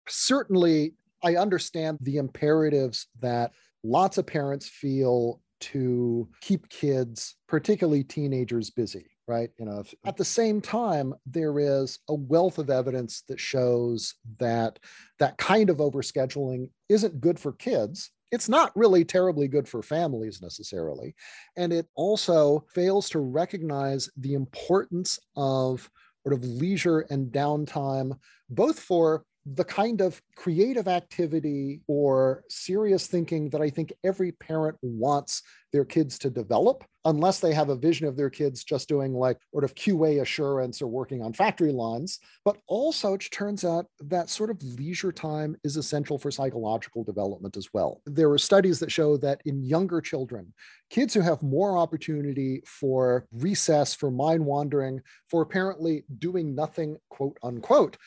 Certainly, 0.08 0.94
I 1.22 1.36
understand 1.36 1.98
the 2.00 2.16
imperatives 2.16 3.08
that 3.20 3.52
lots 3.84 4.18
of 4.18 4.26
parents 4.26 4.70
feel 4.70 5.42
to 5.60 6.28
keep 6.42 6.70
kids, 6.70 7.36
particularly 7.48 8.04
teenagers, 8.04 8.70
busy, 8.70 9.06
right? 9.28 9.50
You 9.60 9.66
know, 9.66 9.84
at 10.06 10.18
the 10.18 10.26
same 10.26 10.62
time, 10.62 11.14
there 11.26 11.60
is 11.60 12.00
a 12.10 12.14
wealth 12.14 12.58
of 12.58 12.70
evidence 12.70 13.24
that 13.28 13.40
shows 13.40 14.16
that 14.40 14.80
that 15.20 15.38
kind 15.38 15.70
of 15.70 15.78
overscheduling 15.78 16.70
isn't 16.90 17.22
good 17.22 17.40
for 17.40 17.54
kids. 17.54 18.12
It's 18.32 18.50
not 18.50 18.72
really 18.76 19.04
terribly 19.04 19.48
good 19.48 19.68
for 19.68 19.82
families 19.82 20.42
necessarily. 20.42 21.16
And 21.58 21.74
it 21.74 21.88
also 21.96 22.66
fails 22.74 23.10
to 23.10 23.20
recognize 23.20 24.10
the 24.18 24.36
importance 24.36 25.20
of 25.36 25.90
sort 26.24 26.34
of 26.34 26.44
leisure 26.44 27.00
and 27.10 27.32
downtime, 27.32 28.18
both 28.50 28.80
for 28.80 29.24
the 29.56 29.64
kind 29.64 30.02
of 30.02 30.22
creative 30.36 30.88
activity 30.88 31.82
or 31.88 32.44
serious 32.50 33.08
thinking 33.08 33.50
that 33.50 33.62
I 33.62 33.70
think 33.70 33.94
every 34.04 34.32
parent 34.34 34.78
wants 34.82 35.42
their 35.72 35.86
kids 35.86 36.18
to 36.20 36.30
develop, 36.30 36.84
unless 37.06 37.40
they 37.40 37.54
have 37.54 37.70
a 37.70 37.76
vision 37.76 38.08
of 38.08 38.18
their 38.18 38.30
kids 38.30 38.64
just 38.64 38.90
doing 38.90 39.14
like 39.14 39.38
sort 39.52 39.64
of 39.64 39.76
QA 39.76 40.22
assurance 40.22 40.82
or 40.82 40.88
working 40.88 41.22
on 41.22 41.32
factory 41.34 41.72
lines. 41.72 42.20
But 42.44 42.58
also, 42.68 43.14
it 43.14 43.28
turns 43.32 43.64
out 43.64 43.86
that 44.02 44.30
sort 44.30 44.50
of 44.50 44.62
leisure 44.62 45.12
time 45.12 45.56
is 45.64 45.78
essential 45.78 46.18
for 46.18 46.32
psychological 46.32 47.04
development 47.04 47.56
as 47.56 47.70
well. 47.74 48.02
There 48.06 48.32
are 48.32 48.38
studies 48.38 48.80
that 48.80 48.92
show 48.92 49.18
that 49.18 49.42
in 49.46 49.64
younger 49.64 50.02
children, 50.02 50.54
kids 50.90 51.14
who 51.14 51.22
have 51.22 51.42
more 51.44 51.78
opportunity 51.78 52.62
for 52.66 53.26
recess, 53.32 53.94
for 53.94 54.12
mind 54.12 54.46
wandering, 54.46 55.02
for 55.30 55.42
apparently 55.42 56.04
doing 56.18 56.56
nothing, 56.56 56.98
quote 57.10 57.38
unquote, 57.44 57.98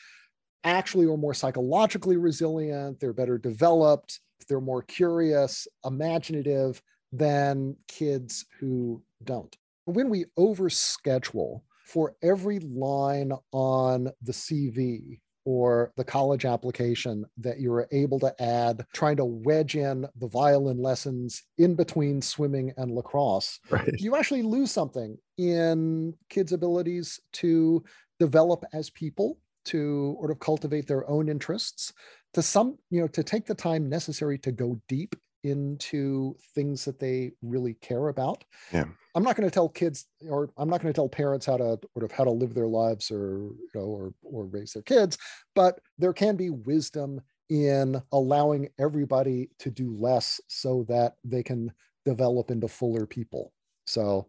actually 0.63 1.05
are 1.07 1.17
more 1.17 1.33
psychologically 1.33 2.17
resilient, 2.17 2.99
they're 2.99 3.13
better 3.13 3.37
developed, 3.37 4.19
they're 4.47 4.61
more 4.61 4.81
curious, 4.81 5.67
imaginative 5.85 6.81
than 7.11 7.75
kids 7.87 8.45
who 8.59 9.01
don't. 9.23 9.55
When 9.85 10.09
we 10.09 10.25
overschedule 10.37 11.61
for 11.85 12.15
every 12.23 12.59
line 12.59 13.33
on 13.51 14.09
the 14.21 14.31
CV 14.31 15.19
or 15.45 15.91
the 15.97 16.03
college 16.03 16.45
application 16.45 17.25
that 17.37 17.59
you're 17.59 17.87
able 17.91 18.19
to 18.19 18.33
add, 18.41 18.85
trying 18.93 19.17
to 19.17 19.25
wedge 19.25 19.75
in 19.75 20.07
the 20.15 20.27
violin 20.27 20.81
lessons 20.81 21.43
in 21.57 21.75
between 21.75 22.21
swimming 22.21 22.73
and 22.77 22.91
lacrosse, 22.91 23.59
right. 23.69 23.93
you 23.99 24.15
actually 24.15 24.41
lose 24.41 24.71
something 24.71 25.17
in 25.37 26.13
kids' 26.29 26.53
abilities 26.53 27.19
to 27.33 27.83
develop 28.19 28.63
as 28.73 28.89
people 28.89 29.37
to 29.65 30.15
sort 30.19 30.31
of 30.31 30.39
cultivate 30.39 30.87
their 30.87 31.09
own 31.09 31.29
interests 31.29 31.93
to 32.33 32.41
some 32.41 32.77
you 32.89 33.01
know 33.01 33.07
to 33.07 33.23
take 33.23 33.45
the 33.45 33.55
time 33.55 33.89
necessary 33.89 34.37
to 34.39 34.51
go 34.51 34.79
deep 34.87 35.15
into 35.43 36.35
things 36.55 36.85
that 36.85 36.99
they 36.99 37.31
really 37.41 37.73
care 37.75 38.07
about. 38.07 38.43
Yeah. 38.71 38.85
I'm 39.15 39.23
not 39.23 39.35
going 39.35 39.47
to 39.47 39.53
tell 39.53 39.69
kids 39.69 40.07
or 40.27 40.49
i'm 40.57 40.69
not 40.69 40.81
going 40.81 40.91
to 40.91 40.95
tell 40.95 41.09
parents 41.09 41.45
how 41.45 41.57
to 41.57 41.79
sort 41.93 42.03
of 42.03 42.11
how 42.11 42.23
to 42.23 42.31
live 42.31 42.53
their 42.55 42.67
lives 42.67 43.11
or 43.11 43.37
you 43.37 43.69
know 43.75 43.81
or 43.81 44.13
or 44.23 44.45
raise 44.45 44.73
their 44.73 44.81
kids 44.81 45.19
but 45.53 45.79
there 45.99 46.13
can 46.13 46.35
be 46.35 46.49
wisdom 46.49 47.21
in 47.49 48.01
allowing 48.11 48.69
everybody 48.79 49.49
to 49.59 49.69
do 49.69 49.95
less 49.99 50.41
so 50.47 50.83
that 50.87 51.13
they 51.23 51.43
can 51.43 51.71
develop 52.05 52.49
into 52.49 52.67
fuller 52.67 53.05
people. 53.05 53.53
So 53.85 54.27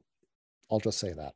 i'll 0.71 0.81
just 0.81 0.99
say 0.99 1.13
that 1.13 1.35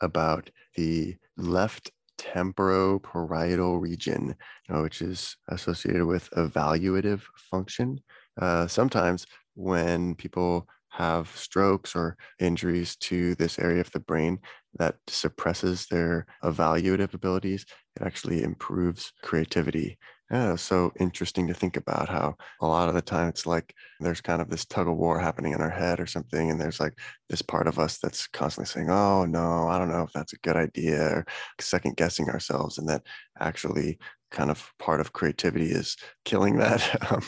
about 0.00 0.50
the 0.76 1.16
left 1.36 1.90
temporoparietal 2.18 3.80
region, 3.80 4.34
uh, 4.68 4.80
which 4.80 5.00
is 5.02 5.36
associated 5.48 6.04
with 6.04 6.30
evaluative 6.30 7.22
function. 7.36 7.98
Uh, 8.40 8.66
sometimes 8.66 9.26
when 9.54 10.14
people 10.14 10.68
have 10.90 11.28
strokes 11.36 11.94
or 11.94 12.16
injuries 12.40 12.96
to 12.96 13.34
this 13.36 13.58
area 13.58 13.80
of 13.80 13.90
the 13.92 14.00
brain 14.00 14.38
that 14.78 14.96
suppresses 15.06 15.86
their 15.86 16.26
evaluative 16.44 17.14
abilities, 17.14 17.64
it 17.96 18.02
actually 18.02 18.42
improves 18.42 19.12
creativity 19.22 19.98
yeah, 20.30 20.54
so 20.54 20.92
interesting 21.00 21.48
to 21.48 21.54
think 21.54 21.76
about 21.76 22.08
how 22.08 22.36
a 22.60 22.66
lot 22.66 22.88
of 22.88 22.94
the 22.94 23.02
time 23.02 23.28
it's 23.28 23.46
like 23.46 23.74
there's 23.98 24.20
kind 24.20 24.40
of 24.40 24.48
this 24.48 24.64
tug 24.64 24.86
of 24.86 24.96
war 24.96 25.18
happening 25.18 25.52
in 25.52 25.60
our 25.60 25.70
head 25.70 25.98
or 25.98 26.06
something. 26.06 26.50
And 26.50 26.60
there's 26.60 26.78
like 26.78 26.96
this 27.28 27.42
part 27.42 27.66
of 27.66 27.80
us 27.80 27.98
that's 27.98 28.28
constantly 28.28 28.66
saying, 28.66 28.90
oh, 28.90 29.24
no, 29.24 29.66
I 29.68 29.76
don't 29.76 29.90
know 29.90 30.02
if 30.02 30.12
that's 30.12 30.32
a 30.32 30.38
good 30.38 30.56
idea 30.56 31.02
or 31.02 31.26
second 31.60 31.96
guessing 31.96 32.28
ourselves. 32.28 32.78
And 32.78 32.88
that 32.88 33.02
actually 33.40 33.98
kind 34.30 34.50
of 34.52 34.70
part 34.78 35.00
of 35.00 35.12
creativity 35.12 35.72
is 35.72 35.96
killing 36.24 36.58
that, 36.58 37.10
um, 37.12 37.22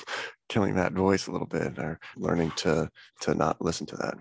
killing 0.49 0.77
that 0.77 0.93
voice 0.93 1.27
a 1.27 1.33
little 1.33 1.49
bit 1.49 1.79
or 1.81 1.99
learning 2.17 2.53
to, 2.59 2.89
to 3.23 3.35
not 3.35 3.61
listen 3.61 3.87
to 3.87 3.97
that 3.97 4.15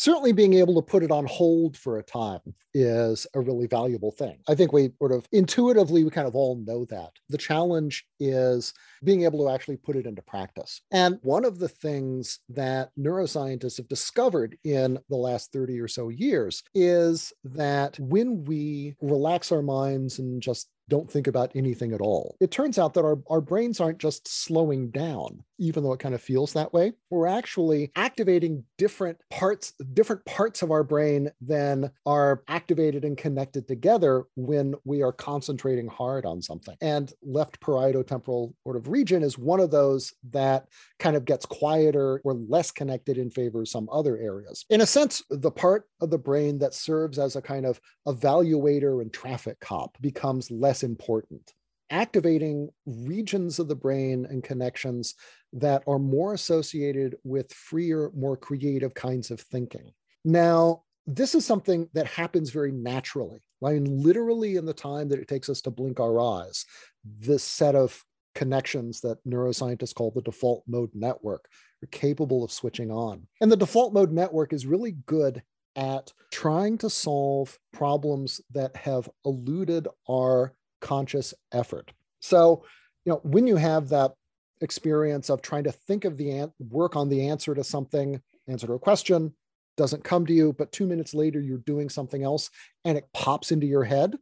certainly 0.00 0.32
being 0.32 0.54
able 0.54 0.74
to 0.74 0.80
put 0.80 1.02
it 1.02 1.10
on 1.10 1.26
hold 1.26 1.76
for 1.76 1.98
a 1.98 2.02
time 2.02 2.40
is 2.72 3.26
a 3.34 3.40
really 3.40 3.66
valuable 3.66 4.10
thing. 4.10 4.38
I 4.48 4.54
think 4.54 4.72
we 4.72 4.92
sort 4.98 5.12
of 5.12 5.26
intuitively, 5.30 6.04
we 6.04 6.10
kind 6.10 6.26
of 6.26 6.34
all 6.34 6.56
know 6.56 6.86
that. 6.86 7.10
The 7.28 7.36
challenge 7.36 8.06
is 8.18 8.72
being 9.04 9.24
able 9.24 9.44
to 9.44 9.52
actually 9.52 9.76
put 9.76 9.96
it 9.96 10.06
into 10.06 10.22
practice. 10.22 10.80
And 10.90 11.18
one 11.20 11.44
of 11.44 11.58
the 11.58 11.68
things 11.68 12.38
that 12.48 12.92
neuroscientists 12.98 13.76
have 13.76 13.88
discovered 13.88 14.56
in 14.64 14.98
the 15.10 15.16
last 15.16 15.52
30 15.52 15.78
or 15.78 15.88
so 15.88 16.08
years 16.08 16.62
is 16.74 17.34
that 17.44 18.00
when 18.00 18.44
we 18.44 18.96
relax 19.02 19.52
our 19.52 19.62
minds 19.62 20.18
and 20.18 20.40
just 20.40 20.70
don't 20.90 21.10
think 21.10 21.26
about 21.26 21.52
anything 21.54 21.92
at 21.94 22.02
all. 22.02 22.36
It 22.40 22.50
turns 22.50 22.78
out 22.78 22.92
that 22.94 23.04
our, 23.04 23.18
our 23.30 23.40
brains 23.40 23.80
aren't 23.80 23.98
just 23.98 24.28
slowing 24.28 24.90
down, 24.90 25.44
even 25.60 25.84
though 25.84 25.92
it 25.92 26.00
kind 26.00 26.14
of 26.14 26.20
feels 26.20 26.54
that 26.54 26.72
way. 26.72 26.92
We're 27.10 27.26
actually 27.26 27.92
activating 27.94 28.64
different 28.78 29.18
parts, 29.30 29.74
different 29.92 30.24
parts 30.24 30.62
of 30.62 30.70
our 30.70 30.82
brain 30.82 31.30
than 31.40 31.92
are 32.06 32.42
activated 32.48 33.04
and 33.04 33.16
connected 33.16 33.68
together 33.68 34.24
when 34.34 34.74
we 34.84 35.02
are 35.02 35.12
concentrating 35.12 35.86
hard 35.86 36.24
on 36.24 36.42
something. 36.42 36.76
And 36.80 37.12
left 37.22 37.60
parieto-temporal 37.60 38.56
sort 38.64 38.76
of 38.76 38.88
region 38.88 39.22
is 39.22 39.38
one 39.38 39.60
of 39.60 39.70
those 39.70 40.12
that 40.30 40.66
kind 40.98 41.14
of 41.14 41.24
gets 41.24 41.46
quieter 41.46 42.20
or 42.24 42.34
less 42.34 42.70
connected 42.70 43.18
in 43.18 43.30
favor 43.30 43.60
of 43.60 43.68
some 43.68 43.88
other 43.92 44.16
areas. 44.18 44.64
In 44.70 44.80
a 44.80 44.86
sense, 44.86 45.22
the 45.28 45.50
part 45.50 45.84
of 46.00 46.10
the 46.10 46.18
brain 46.18 46.58
that 46.58 46.74
serves 46.74 47.18
as 47.18 47.36
a 47.36 47.42
kind 47.42 47.66
of 47.66 47.80
evaluator 48.08 49.02
and 49.02 49.12
traffic 49.12 49.60
cop 49.60 49.96
becomes 50.00 50.50
less 50.50 50.82
important. 50.82 51.52
Activating 51.90 52.70
regions 52.86 53.58
of 53.58 53.68
the 53.68 53.74
brain 53.74 54.26
and 54.28 54.44
connections 54.44 55.14
that 55.52 55.82
are 55.86 55.98
more 55.98 56.34
associated 56.34 57.16
with 57.24 57.52
freer, 57.52 58.10
more 58.14 58.36
creative 58.36 58.94
kinds 58.94 59.30
of 59.30 59.40
thinking. 59.40 59.90
Now, 60.24 60.82
this 61.06 61.34
is 61.34 61.44
something 61.44 61.88
that 61.94 62.06
happens 62.06 62.50
very 62.50 62.70
naturally 62.70 63.40
I 63.64 63.72
mean, 63.72 64.02
literally 64.02 64.56
in 64.56 64.64
the 64.64 64.72
time 64.72 65.08
that 65.08 65.18
it 65.18 65.28
takes 65.28 65.48
us 65.48 65.60
to 65.62 65.70
blink 65.70 66.00
our 66.00 66.18
eyes, 66.18 66.64
this 67.04 67.42
set 67.42 67.74
of 67.74 68.02
connections 68.34 69.00
that 69.00 69.24
neuroscientists 69.26 69.94
call 69.94 70.10
the 70.10 70.22
default 70.22 70.64
mode 70.66 70.90
network 70.94 71.46
are 71.82 71.88
capable 71.88 72.44
of 72.44 72.52
switching 72.52 72.90
on. 72.90 73.26
And 73.40 73.50
the 73.50 73.56
default 73.56 73.92
mode 73.92 74.12
network 74.12 74.52
is 74.52 74.66
really 74.66 74.96
good 75.06 75.42
at 75.76 76.12
trying 76.32 76.78
to 76.78 76.90
solve 76.90 77.58
problems 77.72 78.40
that 78.52 78.74
have 78.76 79.08
eluded 79.24 79.88
our 80.08 80.54
conscious 80.80 81.34
effort. 81.52 81.92
So, 82.20 82.64
you 83.04 83.12
know, 83.12 83.20
when 83.22 83.46
you 83.46 83.56
have 83.56 83.88
that 83.90 84.12
experience 84.60 85.30
of 85.30 85.40
trying 85.40 85.64
to 85.64 85.72
think 85.72 86.04
of 86.04 86.16
the 86.16 86.30
an- 86.30 86.52
work 86.58 86.96
on 86.96 87.08
the 87.08 87.28
answer 87.28 87.54
to 87.54 87.64
something, 87.64 88.20
answer 88.48 88.66
to 88.66 88.74
a 88.74 88.78
question, 88.78 89.34
doesn't 89.76 90.04
come 90.04 90.26
to 90.26 90.32
you, 90.32 90.52
but 90.52 90.72
two 90.72 90.86
minutes 90.86 91.14
later 91.14 91.40
you're 91.40 91.58
doing 91.58 91.88
something 91.88 92.22
else 92.22 92.50
and 92.84 92.98
it 92.98 93.08
pops 93.14 93.50
into 93.50 93.66
your 93.66 93.84
head. 93.84 94.16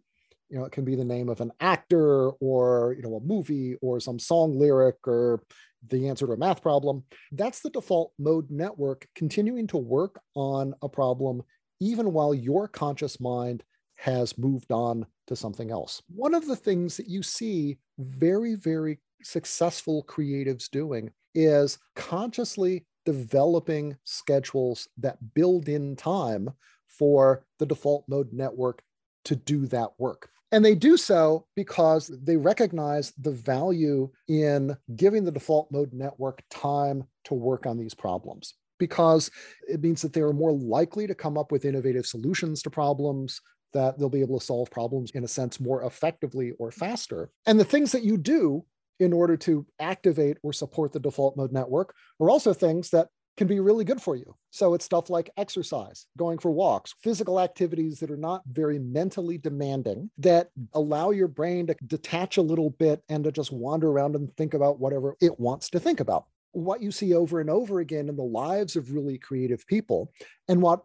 You 0.48 0.58
know, 0.58 0.64
it 0.64 0.72
can 0.72 0.84
be 0.84 0.94
the 0.94 1.04
name 1.04 1.28
of 1.28 1.40
an 1.40 1.52
actor 1.60 2.30
or, 2.30 2.94
you 2.96 3.02
know, 3.02 3.16
a 3.16 3.20
movie 3.20 3.76
or 3.82 4.00
some 4.00 4.18
song 4.18 4.58
lyric 4.58 4.96
or 5.06 5.42
the 5.88 6.08
answer 6.08 6.26
to 6.26 6.32
a 6.32 6.36
math 6.36 6.62
problem. 6.62 7.04
That's 7.32 7.60
the 7.60 7.70
default 7.70 8.12
mode 8.18 8.50
network 8.50 9.06
continuing 9.14 9.66
to 9.68 9.76
work 9.76 10.20
on 10.34 10.74
a 10.80 10.88
problem 10.88 11.42
even 11.80 12.12
while 12.12 12.34
your 12.34 12.68
conscious 12.68 13.20
mind 13.20 13.62
has 13.96 14.36
moved 14.38 14.72
on 14.72 15.06
to 15.28 15.36
something 15.36 15.70
else. 15.70 16.02
One 16.14 16.34
of 16.34 16.46
the 16.46 16.56
things 16.56 16.96
that 16.96 17.08
you 17.08 17.22
see 17.22 17.78
very, 17.98 18.54
very 18.54 18.98
successful 19.22 20.04
creatives 20.08 20.70
doing 20.70 21.10
is 21.34 21.78
consciously 21.94 22.86
developing 23.04 23.96
schedules 24.04 24.88
that 24.98 25.18
build 25.34 25.68
in 25.68 25.96
time 25.96 26.50
for 26.86 27.44
the 27.58 27.66
default 27.66 28.04
mode 28.08 28.32
network 28.32 28.82
to 29.24 29.36
do 29.36 29.66
that 29.66 29.90
work. 29.98 30.30
And 30.50 30.64
they 30.64 30.74
do 30.74 30.96
so 30.96 31.46
because 31.54 32.10
they 32.22 32.36
recognize 32.36 33.12
the 33.18 33.32
value 33.32 34.10
in 34.28 34.76
giving 34.96 35.24
the 35.24 35.32
default 35.32 35.70
mode 35.70 35.92
network 35.92 36.42
time 36.50 37.04
to 37.24 37.34
work 37.34 37.66
on 37.66 37.76
these 37.76 37.94
problems 37.94 38.54
because 38.78 39.30
it 39.68 39.82
means 39.82 40.00
that 40.02 40.12
they 40.12 40.20
are 40.20 40.32
more 40.32 40.52
likely 40.52 41.06
to 41.06 41.14
come 41.14 41.36
up 41.36 41.52
with 41.52 41.64
innovative 41.64 42.06
solutions 42.06 42.62
to 42.62 42.70
problems 42.70 43.40
that 43.72 43.98
they'll 43.98 44.08
be 44.08 44.20
able 44.20 44.38
to 44.38 44.44
solve 44.44 44.70
problems 44.70 45.10
in 45.12 45.24
a 45.24 45.28
sense 45.28 45.60
more 45.60 45.84
effectively 45.84 46.52
or 46.58 46.70
faster. 46.70 47.30
And 47.46 47.58
the 47.58 47.64
things 47.64 47.92
that 47.92 48.04
you 48.04 48.16
do 48.16 48.64
in 49.00 49.12
order 49.12 49.36
to 49.36 49.66
activate 49.78 50.38
or 50.42 50.52
support 50.52 50.92
the 50.92 51.00
default 51.00 51.36
mode 51.36 51.52
network 51.52 51.94
are 52.20 52.30
also 52.30 52.52
things 52.52 52.90
that 52.90 53.08
can 53.36 53.46
be 53.46 53.60
really 53.60 53.84
good 53.84 54.02
for 54.02 54.16
you. 54.16 54.34
So 54.50 54.74
it's 54.74 54.84
stuff 54.84 55.10
like 55.10 55.30
exercise, 55.36 56.06
going 56.16 56.38
for 56.38 56.50
walks, 56.50 56.94
physical 57.04 57.38
activities 57.38 58.00
that 58.00 58.10
are 58.10 58.16
not 58.16 58.42
very 58.50 58.80
mentally 58.80 59.38
demanding, 59.38 60.10
that 60.18 60.50
allow 60.72 61.10
your 61.10 61.28
brain 61.28 61.68
to 61.68 61.76
detach 61.86 62.36
a 62.36 62.42
little 62.42 62.70
bit 62.70 63.00
and 63.08 63.22
to 63.22 63.30
just 63.30 63.52
wander 63.52 63.88
around 63.88 64.16
and 64.16 64.36
think 64.36 64.54
about 64.54 64.80
whatever 64.80 65.14
it 65.20 65.38
wants 65.38 65.70
to 65.70 65.78
think 65.78 66.00
about. 66.00 66.24
What 66.50 66.82
you 66.82 66.90
see 66.90 67.14
over 67.14 67.40
and 67.40 67.48
over 67.48 67.78
again 67.78 68.08
in 68.08 68.16
the 68.16 68.24
lives 68.24 68.74
of 68.74 68.92
really 68.92 69.18
creative 69.18 69.64
people, 69.68 70.10
and 70.48 70.60
what 70.60 70.82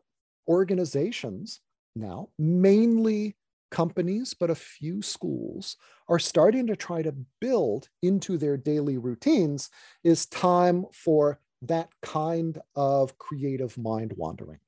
organizations 0.48 1.62
now, 1.96 2.30
mainly 2.38 3.36
companies, 3.72 4.34
but 4.34 4.50
a 4.50 4.56
few 4.56 5.02
schools 5.02 5.78
are 6.08 6.20
starting 6.20 6.68
to 6.68 6.76
try 6.76 7.02
to 7.02 7.16
build 7.42 7.90
into 8.02 8.38
their 8.38 8.56
daily 8.56 8.98
routines 8.98 9.70
is 10.04 10.26
time 10.28 10.86
for 10.94 11.40
that 11.64 11.90
kind 12.02 12.60
of 12.76 13.18
creative 13.18 13.78
mind 13.78 14.14
wandering. 14.16 14.60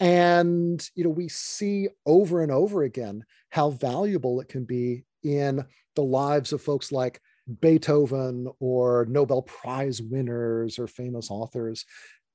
And 0.00 0.86
you 0.94 1.04
know, 1.04 1.10
we 1.10 1.28
see 1.28 1.88
over 2.04 2.42
and 2.42 2.52
over 2.52 2.82
again 2.82 3.24
how 3.50 3.70
valuable 3.70 4.40
it 4.40 4.48
can 4.48 4.64
be 4.64 5.04
in 5.22 5.64
the 5.94 6.02
lives 6.02 6.52
of 6.52 6.60
folks 6.60 6.92
like 6.92 7.20
Beethoven 7.60 8.48
or 8.58 9.06
Nobel 9.08 9.42
Prize 9.42 10.02
winners 10.02 10.78
or 10.78 10.86
famous 10.86 11.30
authors. 11.30 11.84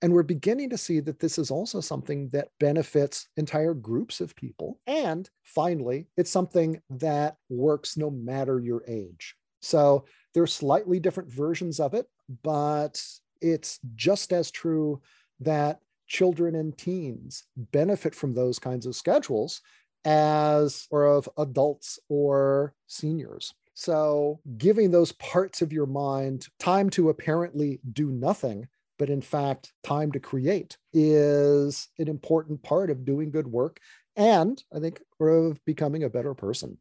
And 0.01 0.13
we're 0.13 0.23
beginning 0.23 0.69
to 0.69 0.77
see 0.77 1.01
that 1.01 1.19
this 1.19 1.37
is 1.37 1.51
also 1.51 1.81
something 1.81 2.29
that 2.29 2.49
benefits 2.59 3.27
entire 3.35 3.73
groups 3.73 4.21
of 4.21 4.35
people. 4.35 4.79
And 4.87 5.29
finally, 5.43 6.07
it's 6.15 6.31
something 6.31 6.81
that 6.89 7.35
works 7.49 7.97
no 7.97 8.09
matter 8.09 8.59
your 8.59 8.83
age. 8.87 9.35
So 9.61 10.05
there 10.33 10.43
are 10.43 10.47
slightly 10.47 10.99
different 10.99 11.29
versions 11.29 11.79
of 11.79 11.93
it, 11.93 12.07
but 12.43 13.03
it's 13.41 13.79
just 13.95 14.31
as 14.31 14.51
true 14.51 15.01
that 15.41 15.79
children 16.07 16.55
and 16.55 16.77
teens 16.77 17.43
benefit 17.55 18.15
from 18.15 18.33
those 18.33 18.57
kinds 18.57 18.85
of 18.85 18.95
schedules 18.95 19.61
as 20.05 20.87
or 20.91 21.05
of 21.05 21.29
adults 21.37 21.99
or 22.09 22.73
seniors. 22.87 23.53
So, 23.73 24.41
giving 24.57 24.91
those 24.91 25.13
parts 25.13 25.61
of 25.61 25.71
your 25.71 25.85
mind 25.85 26.47
time 26.59 26.89
to 26.91 27.09
apparently 27.09 27.79
do 27.93 28.11
nothing, 28.11 28.67
but 28.99 29.09
in 29.09 29.21
fact, 29.21 29.73
time 29.83 30.11
to 30.11 30.19
create 30.19 30.77
is 30.93 31.87
an 31.97 32.07
important 32.07 32.61
part 32.61 32.91
of 32.91 33.05
doing 33.05 33.31
good 33.31 33.47
work 33.47 33.79
and 34.15 34.61
I 34.75 34.79
think 34.79 35.01
of 35.19 35.63
becoming 35.65 36.03
a 36.03 36.09
better 36.09 36.35
person. 36.35 36.77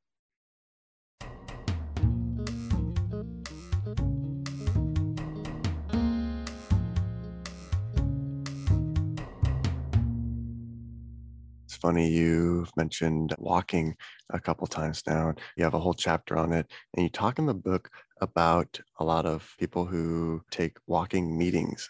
Funny 11.80 12.08
you've 12.08 12.70
mentioned 12.76 13.34
walking 13.38 13.96
a 14.30 14.40
couple 14.40 14.66
times 14.66 15.02
now. 15.06 15.34
You 15.56 15.64
have 15.64 15.74
a 15.74 15.78
whole 15.78 15.94
chapter 15.94 16.36
on 16.36 16.52
it, 16.52 16.70
and 16.94 17.02
you 17.02 17.08
talk 17.08 17.38
in 17.38 17.46
the 17.46 17.54
book 17.54 17.90
about 18.20 18.80
a 18.98 19.04
lot 19.04 19.26
of 19.26 19.54
people 19.58 19.84
who 19.84 20.42
take 20.50 20.76
walking 20.86 21.36
meetings, 21.36 21.88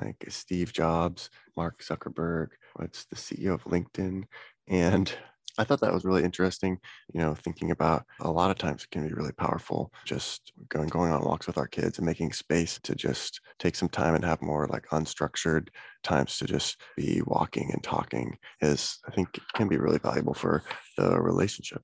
like 0.00 0.24
Steve 0.28 0.72
Jobs, 0.72 1.30
Mark 1.56 1.82
Zuckerberg, 1.82 2.48
what's 2.74 3.04
the 3.04 3.16
CEO 3.16 3.54
of 3.54 3.64
LinkedIn, 3.64 4.24
and 4.68 5.12
I 5.58 5.64
thought 5.64 5.80
that 5.80 5.92
was 5.92 6.04
really 6.04 6.24
interesting. 6.24 6.78
You 7.12 7.20
know, 7.20 7.34
thinking 7.34 7.70
about 7.70 8.04
a 8.20 8.30
lot 8.30 8.50
of 8.50 8.58
times 8.58 8.84
it 8.84 8.90
can 8.90 9.06
be 9.06 9.14
really 9.14 9.32
powerful 9.32 9.92
just 10.04 10.52
going 10.68 10.88
going 10.88 11.12
on 11.12 11.24
walks 11.24 11.46
with 11.46 11.58
our 11.58 11.66
kids 11.66 11.98
and 11.98 12.06
making 12.06 12.32
space 12.32 12.78
to 12.82 12.94
just 12.94 13.40
take 13.58 13.74
some 13.74 13.88
time 13.88 14.14
and 14.14 14.24
have 14.24 14.42
more 14.42 14.66
like 14.68 14.86
unstructured 14.88 15.68
times 16.02 16.38
to 16.38 16.46
just 16.46 16.80
be 16.96 17.22
walking 17.26 17.70
and 17.72 17.82
talking 17.82 18.38
is 18.60 18.98
I 19.06 19.10
think 19.10 19.38
can 19.54 19.68
be 19.68 19.78
really 19.78 19.98
valuable 19.98 20.34
for 20.34 20.62
the 20.96 21.20
relationship. 21.20 21.82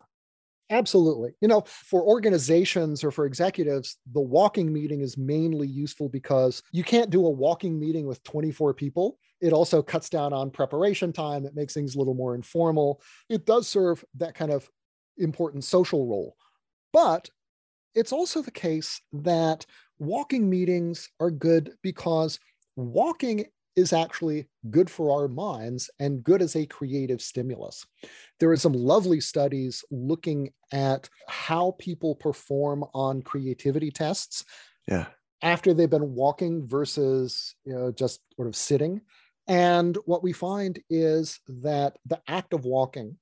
Absolutely. 0.68 1.32
You 1.40 1.46
know, 1.46 1.62
for 1.66 2.02
organizations 2.02 3.04
or 3.04 3.12
for 3.12 3.24
executives, 3.24 3.98
the 4.12 4.20
walking 4.20 4.72
meeting 4.72 5.00
is 5.00 5.16
mainly 5.16 5.68
useful 5.68 6.08
because 6.08 6.62
you 6.72 6.82
can't 6.82 7.10
do 7.10 7.24
a 7.24 7.30
walking 7.30 7.78
meeting 7.78 8.06
with 8.06 8.22
24 8.24 8.74
people. 8.74 9.18
It 9.40 9.52
also 9.52 9.82
cuts 9.82 10.08
down 10.08 10.32
on 10.32 10.50
preparation 10.50 11.12
time. 11.12 11.44
It 11.44 11.54
makes 11.54 11.74
things 11.74 11.94
a 11.94 11.98
little 11.98 12.14
more 12.14 12.34
informal. 12.34 13.02
It 13.28 13.46
does 13.46 13.68
serve 13.68 14.04
that 14.16 14.34
kind 14.34 14.50
of 14.50 14.68
important 15.18 15.64
social 15.64 16.06
role. 16.06 16.36
But 16.92 17.28
it's 17.94 18.12
also 18.12 18.42
the 18.42 18.50
case 18.50 19.00
that 19.12 19.66
walking 19.98 20.48
meetings 20.48 21.08
are 21.20 21.30
good 21.30 21.72
because 21.82 22.38
walking 22.76 23.46
is 23.76 23.92
actually 23.92 24.46
good 24.70 24.88
for 24.88 25.12
our 25.12 25.28
minds 25.28 25.90
and 26.00 26.24
good 26.24 26.40
as 26.40 26.56
a 26.56 26.66
creative 26.66 27.20
stimulus. 27.20 27.86
There 28.40 28.50
are 28.50 28.56
some 28.56 28.72
lovely 28.72 29.20
studies 29.20 29.84
looking 29.90 30.50
at 30.72 31.08
how 31.28 31.76
people 31.78 32.14
perform 32.14 32.84
on 32.94 33.22
creativity 33.22 33.90
tests. 33.90 34.44
Yeah. 34.88 35.06
After 35.42 35.74
they've 35.74 35.90
been 35.90 36.14
walking 36.14 36.66
versus 36.66 37.54
you 37.64 37.74
know, 37.74 37.92
just 37.92 38.20
sort 38.36 38.48
of 38.48 38.56
sitting. 38.56 39.02
And 39.48 39.96
what 40.06 40.22
we 40.22 40.32
find 40.32 40.78
is 40.90 41.40
that 41.46 41.96
the 42.06 42.20
act 42.26 42.52
of 42.52 42.64
walking, 42.64 43.16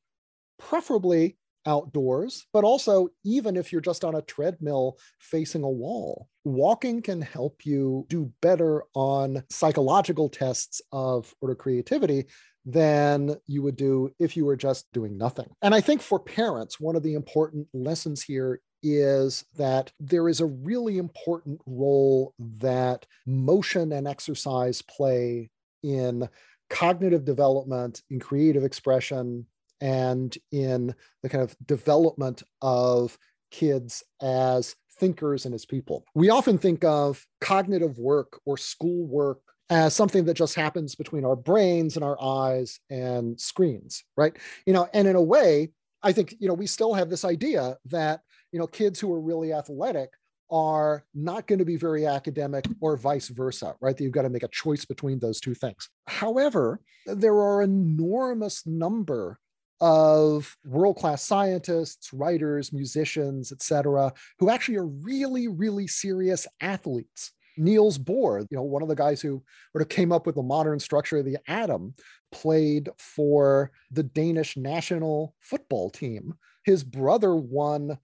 preferably 0.58 1.36
outdoors, 1.66 2.46
but 2.52 2.64
also 2.64 3.08
even 3.24 3.56
if 3.56 3.72
you're 3.72 3.80
just 3.80 4.04
on 4.04 4.14
a 4.14 4.22
treadmill 4.22 4.98
facing 5.18 5.62
a 5.62 5.68
wall. 5.68 6.28
Walking 6.44 7.00
can 7.00 7.22
help 7.22 7.64
you 7.64 8.06
do 8.08 8.30
better 8.42 8.84
on 8.94 9.42
psychological 9.50 10.28
tests 10.28 10.82
of 10.92 11.34
order 11.40 11.54
creativity 11.54 12.26
than 12.66 13.36
you 13.46 13.62
would 13.62 13.76
do 13.76 14.10
if 14.18 14.36
you 14.36 14.44
were 14.44 14.56
just 14.56 14.90
doing 14.92 15.16
nothing. 15.18 15.48
And 15.62 15.74
I 15.74 15.80
think 15.80 16.00
for 16.00 16.18
parents, 16.18 16.80
one 16.80 16.96
of 16.96 17.02
the 17.02 17.14
important 17.14 17.66
lessons 17.72 18.22
here 18.22 18.60
is 18.82 19.44
that 19.56 19.90
there 19.98 20.28
is 20.28 20.40
a 20.40 20.46
really 20.46 20.98
important 20.98 21.60
role 21.66 22.34
that 22.38 23.06
motion 23.26 23.92
and 23.92 24.06
exercise 24.06 24.82
play 24.82 25.50
in 25.84 26.28
cognitive 26.70 27.24
development, 27.24 28.02
in 28.10 28.18
creative 28.18 28.64
expression, 28.64 29.46
and 29.80 30.36
in 30.50 30.94
the 31.22 31.28
kind 31.28 31.44
of 31.44 31.54
development 31.66 32.42
of 32.62 33.16
kids 33.50 34.02
as 34.22 34.74
thinkers 34.98 35.44
and 35.44 35.54
as 35.54 35.66
people. 35.66 36.04
We 36.14 36.30
often 36.30 36.58
think 36.58 36.84
of 36.84 37.24
cognitive 37.40 37.98
work 37.98 38.40
or 38.46 38.56
school 38.56 39.06
work 39.06 39.40
as 39.70 39.94
something 39.94 40.24
that 40.24 40.34
just 40.34 40.54
happens 40.54 40.94
between 40.94 41.24
our 41.24 41.36
brains 41.36 41.96
and 41.96 42.04
our 42.04 42.20
eyes 42.20 42.80
and 42.90 43.38
screens, 43.40 44.04
right? 44.16 44.36
You 44.66 44.72
know, 44.72 44.88
and 44.94 45.08
in 45.08 45.16
a 45.16 45.22
way, 45.22 45.70
I 46.02 46.12
think, 46.12 46.34
you 46.38 46.48
know, 46.48 46.54
we 46.54 46.66
still 46.66 46.94
have 46.94 47.10
this 47.10 47.24
idea 47.24 47.76
that, 47.86 48.20
you 48.52 48.58
know, 48.58 48.66
kids 48.66 49.00
who 49.00 49.12
are 49.12 49.20
really 49.20 49.52
athletic 49.52 50.10
are 50.50 51.04
not 51.14 51.46
going 51.46 51.58
to 51.58 51.64
be 51.64 51.76
very 51.76 52.06
academic 52.06 52.66
or 52.80 52.96
vice 52.96 53.28
versa, 53.28 53.74
right? 53.80 53.98
You've 54.00 54.12
got 54.12 54.22
to 54.22 54.30
make 54.30 54.42
a 54.42 54.48
choice 54.48 54.84
between 54.84 55.18
those 55.18 55.40
two 55.40 55.54
things. 55.54 55.88
However, 56.06 56.80
there 57.06 57.36
are 57.40 57.62
enormous 57.62 58.66
number 58.66 59.38
of 59.80 60.56
world-class 60.64 61.22
scientists, 61.22 62.12
writers, 62.12 62.72
musicians, 62.72 63.52
etc., 63.52 64.12
who 64.38 64.48
actually 64.48 64.76
are 64.76 64.86
really, 64.86 65.48
really 65.48 65.86
serious 65.86 66.46
athletes. 66.60 67.32
Niels 67.56 67.98
Bohr, 67.98 68.40
you 68.50 68.56
know, 68.56 68.62
one 68.62 68.82
of 68.82 68.88
the 68.88 68.94
guys 68.94 69.20
who 69.20 69.42
sort 69.72 69.82
of 69.82 69.88
came 69.88 70.12
up 70.12 70.26
with 70.26 70.34
the 70.34 70.42
modern 70.42 70.78
structure 70.78 71.18
of 71.18 71.24
the 71.24 71.38
atom, 71.46 71.94
played 72.32 72.88
for 72.98 73.70
the 73.90 74.02
Danish 74.02 74.56
national 74.56 75.34
football 75.40 75.90
team. 75.90 76.34
His 76.64 76.82
brother 76.82 77.36
won 77.36 77.98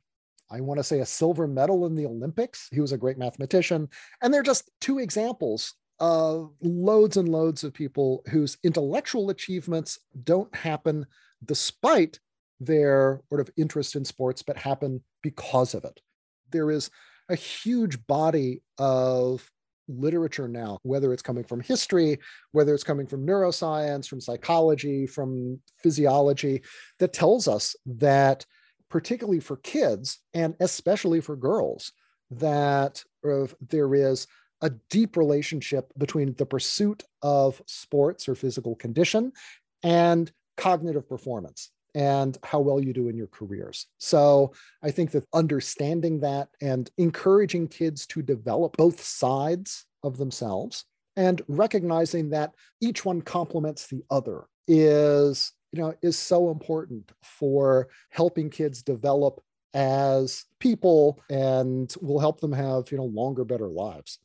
I 0.50 0.60
want 0.60 0.78
to 0.78 0.84
say 0.84 1.00
a 1.00 1.06
silver 1.06 1.46
medal 1.46 1.86
in 1.86 1.94
the 1.94 2.06
Olympics. 2.06 2.68
He 2.72 2.80
was 2.80 2.92
a 2.92 2.98
great 2.98 3.18
mathematician. 3.18 3.88
And 4.22 4.32
they're 4.34 4.42
just 4.42 4.70
two 4.80 4.98
examples 4.98 5.74
of 6.00 6.52
loads 6.62 7.16
and 7.16 7.28
loads 7.28 7.62
of 7.62 7.74
people 7.74 8.22
whose 8.28 8.56
intellectual 8.64 9.30
achievements 9.30 9.98
don't 10.24 10.54
happen 10.54 11.06
despite 11.44 12.18
their 12.58 13.20
sort 13.28 13.40
of 13.40 13.50
interest 13.56 13.96
in 13.96 14.04
sports, 14.04 14.42
but 14.42 14.56
happen 14.56 15.02
because 15.22 15.74
of 15.74 15.84
it. 15.84 16.00
There 16.50 16.70
is 16.70 16.90
a 17.28 17.36
huge 17.36 18.04
body 18.06 18.62
of 18.78 19.48
literature 19.88 20.48
now, 20.48 20.78
whether 20.82 21.12
it's 21.12 21.22
coming 21.22 21.44
from 21.44 21.60
history, 21.60 22.18
whether 22.52 22.74
it's 22.74 22.84
coming 22.84 23.06
from 23.06 23.26
neuroscience, 23.26 24.06
from 24.06 24.20
psychology, 24.20 25.06
from 25.06 25.60
physiology, 25.82 26.62
that 26.98 27.12
tells 27.12 27.48
us 27.48 27.76
that 27.86 28.44
particularly 28.90 29.40
for 29.40 29.56
kids 29.56 30.18
and 30.34 30.54
especially 30.60 31.20
for 31.20 31.36
girls, 31.36 31.92
that 32.30 33.02
uh, 33.28 33.46
there 33.68 33.94
is 33.94 34.26
a 34.62 34.70
deep 34.90 35.16
relationship 35.16 35.92
between 35.96 36.34
the 36.34 36.46
pursuit 36.46 37.02
of 37.22 37.62
sports 37.66 38.28
or 38.28 38.34
physical 38.34 38.74
condition 38.74 39.32
and 39.82 40.30
cognitive 40.56 41.08
performance 41.08 41.70
and 41.94 42.38
how 42.44 42.60
well 42.60 42.82
you 42.82 42.92
do 42.92 43.08
in 43.08 43.16
your 43.16 43.26
careers. 43.28 43.86
So 43.98 44.52
I 44.82 44.90
think 44.90 45.10
that 45.12 45.24
understanding 45.32 46.20
that 46.20 46.48
and 46.60 46.90
encouraging 46.98 47.68
kids 47.68 48.06
to 48.08 48.22
develop 48.22 48.76
both 48.76 49.02
sides 49.02 49.86
of 50.02 50.18
themselves 50.18 50.84
and 51.16 51.42
recognizing 51.48 52.30
that 52.30 52.52
each 52.80 53.04
one 53.04 53.22
complements 53.22 53.88
the 53.88 54.04
other 54.10 54.44
is 54.68 55.52
you 55.72 55.80
know 55.80 55.94
is 56.02 56.18
so 56.18 56.50
important 56.50 57.12
for 57.22 57.88
helping 58.10 58.50
kids 58.50 58.82
develop 58.82 59.40
as 59.74 60.46
people 60.58 61.20
and 61.30 61.94
will 62.00 62.18
help 62.18 62.40
them 62.40 62.52
have 62.52 62.90
you 62.90 62.98
know 62.98 63.04
longer 63.04 63.44
better 63.44 63.68
lives. 63.68 64.18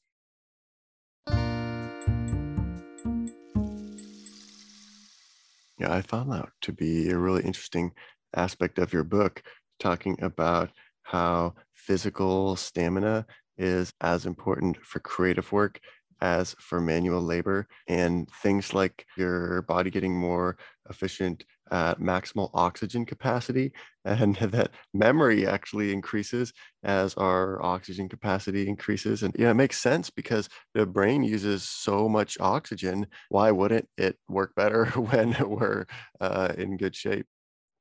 Yeah 5.77 5.93
i 5.93 6.01
found 6.01 6.31
that 6.31 6.49
to 6.61 6.71
be 6.71 7.09
a 7.09 7.17
really 7.17 7.43
interesting 7.43 7.91
aspect 8.35 8.79
of 8.79 8.93
your 8.93 9.03
book 9.03 9.43
talking 9.79 10.17
about 10.21 10.71
how 11.03 11.53
physical 11.73 12.55
stamina 12.55 13.25
is 13.57 13.93
as 14.01 14.25
important 14.25 14.77
for 14.83 14.99
creative 14.99 15.51
work 15.51 15.79
as 16.21 16.55
for 16.59 16.79
manual 16.79 17.21
labor 17.21 17.67
and 17.87 18.29
things 18.41 18.73
like 18.73 19.05
your 19.17 19.61
body 19.63 19.89
getting 19.89 20.15
more 20.15 20.57
efficient 20.89 21.45
at 21.71 21.99
maximal 21.99 22.51
oxygen 22.53 23.05
capacity 23.05 23.71
and 24.05 24.35
that 24.35 24.71
memory 24.93 25.47
actually 25.47 25.91
increases 25.91 26.53
as 26.83 27.15
our 27.15 27.61
oxygen 27.63 28.07
capacity 28.07 28.67
increases 28.67 29.23
and 29.23 29.35
yeah 29.37 29.49
it 29.49 29.55
makes 29.55 29.81
sense 29.81 30.09
because 30.09 30.47
the 30.73 30.85
brain 30.85 31.23
uses 31.23 31.63
so 31.63 32.07
much 32.07 32.37
oxygen 32.39 33.07
why 33.29 33.51
wouldn't 33.51 33.87
it 33.97 34.17
work 34.29 34.53
better 34.55 34.85
when 35.09 35.35
we're 35.47 35.85
uh, 36.21 36.53
in 36.57 36.77
good 36.77 36.95
shape 36.95 37.25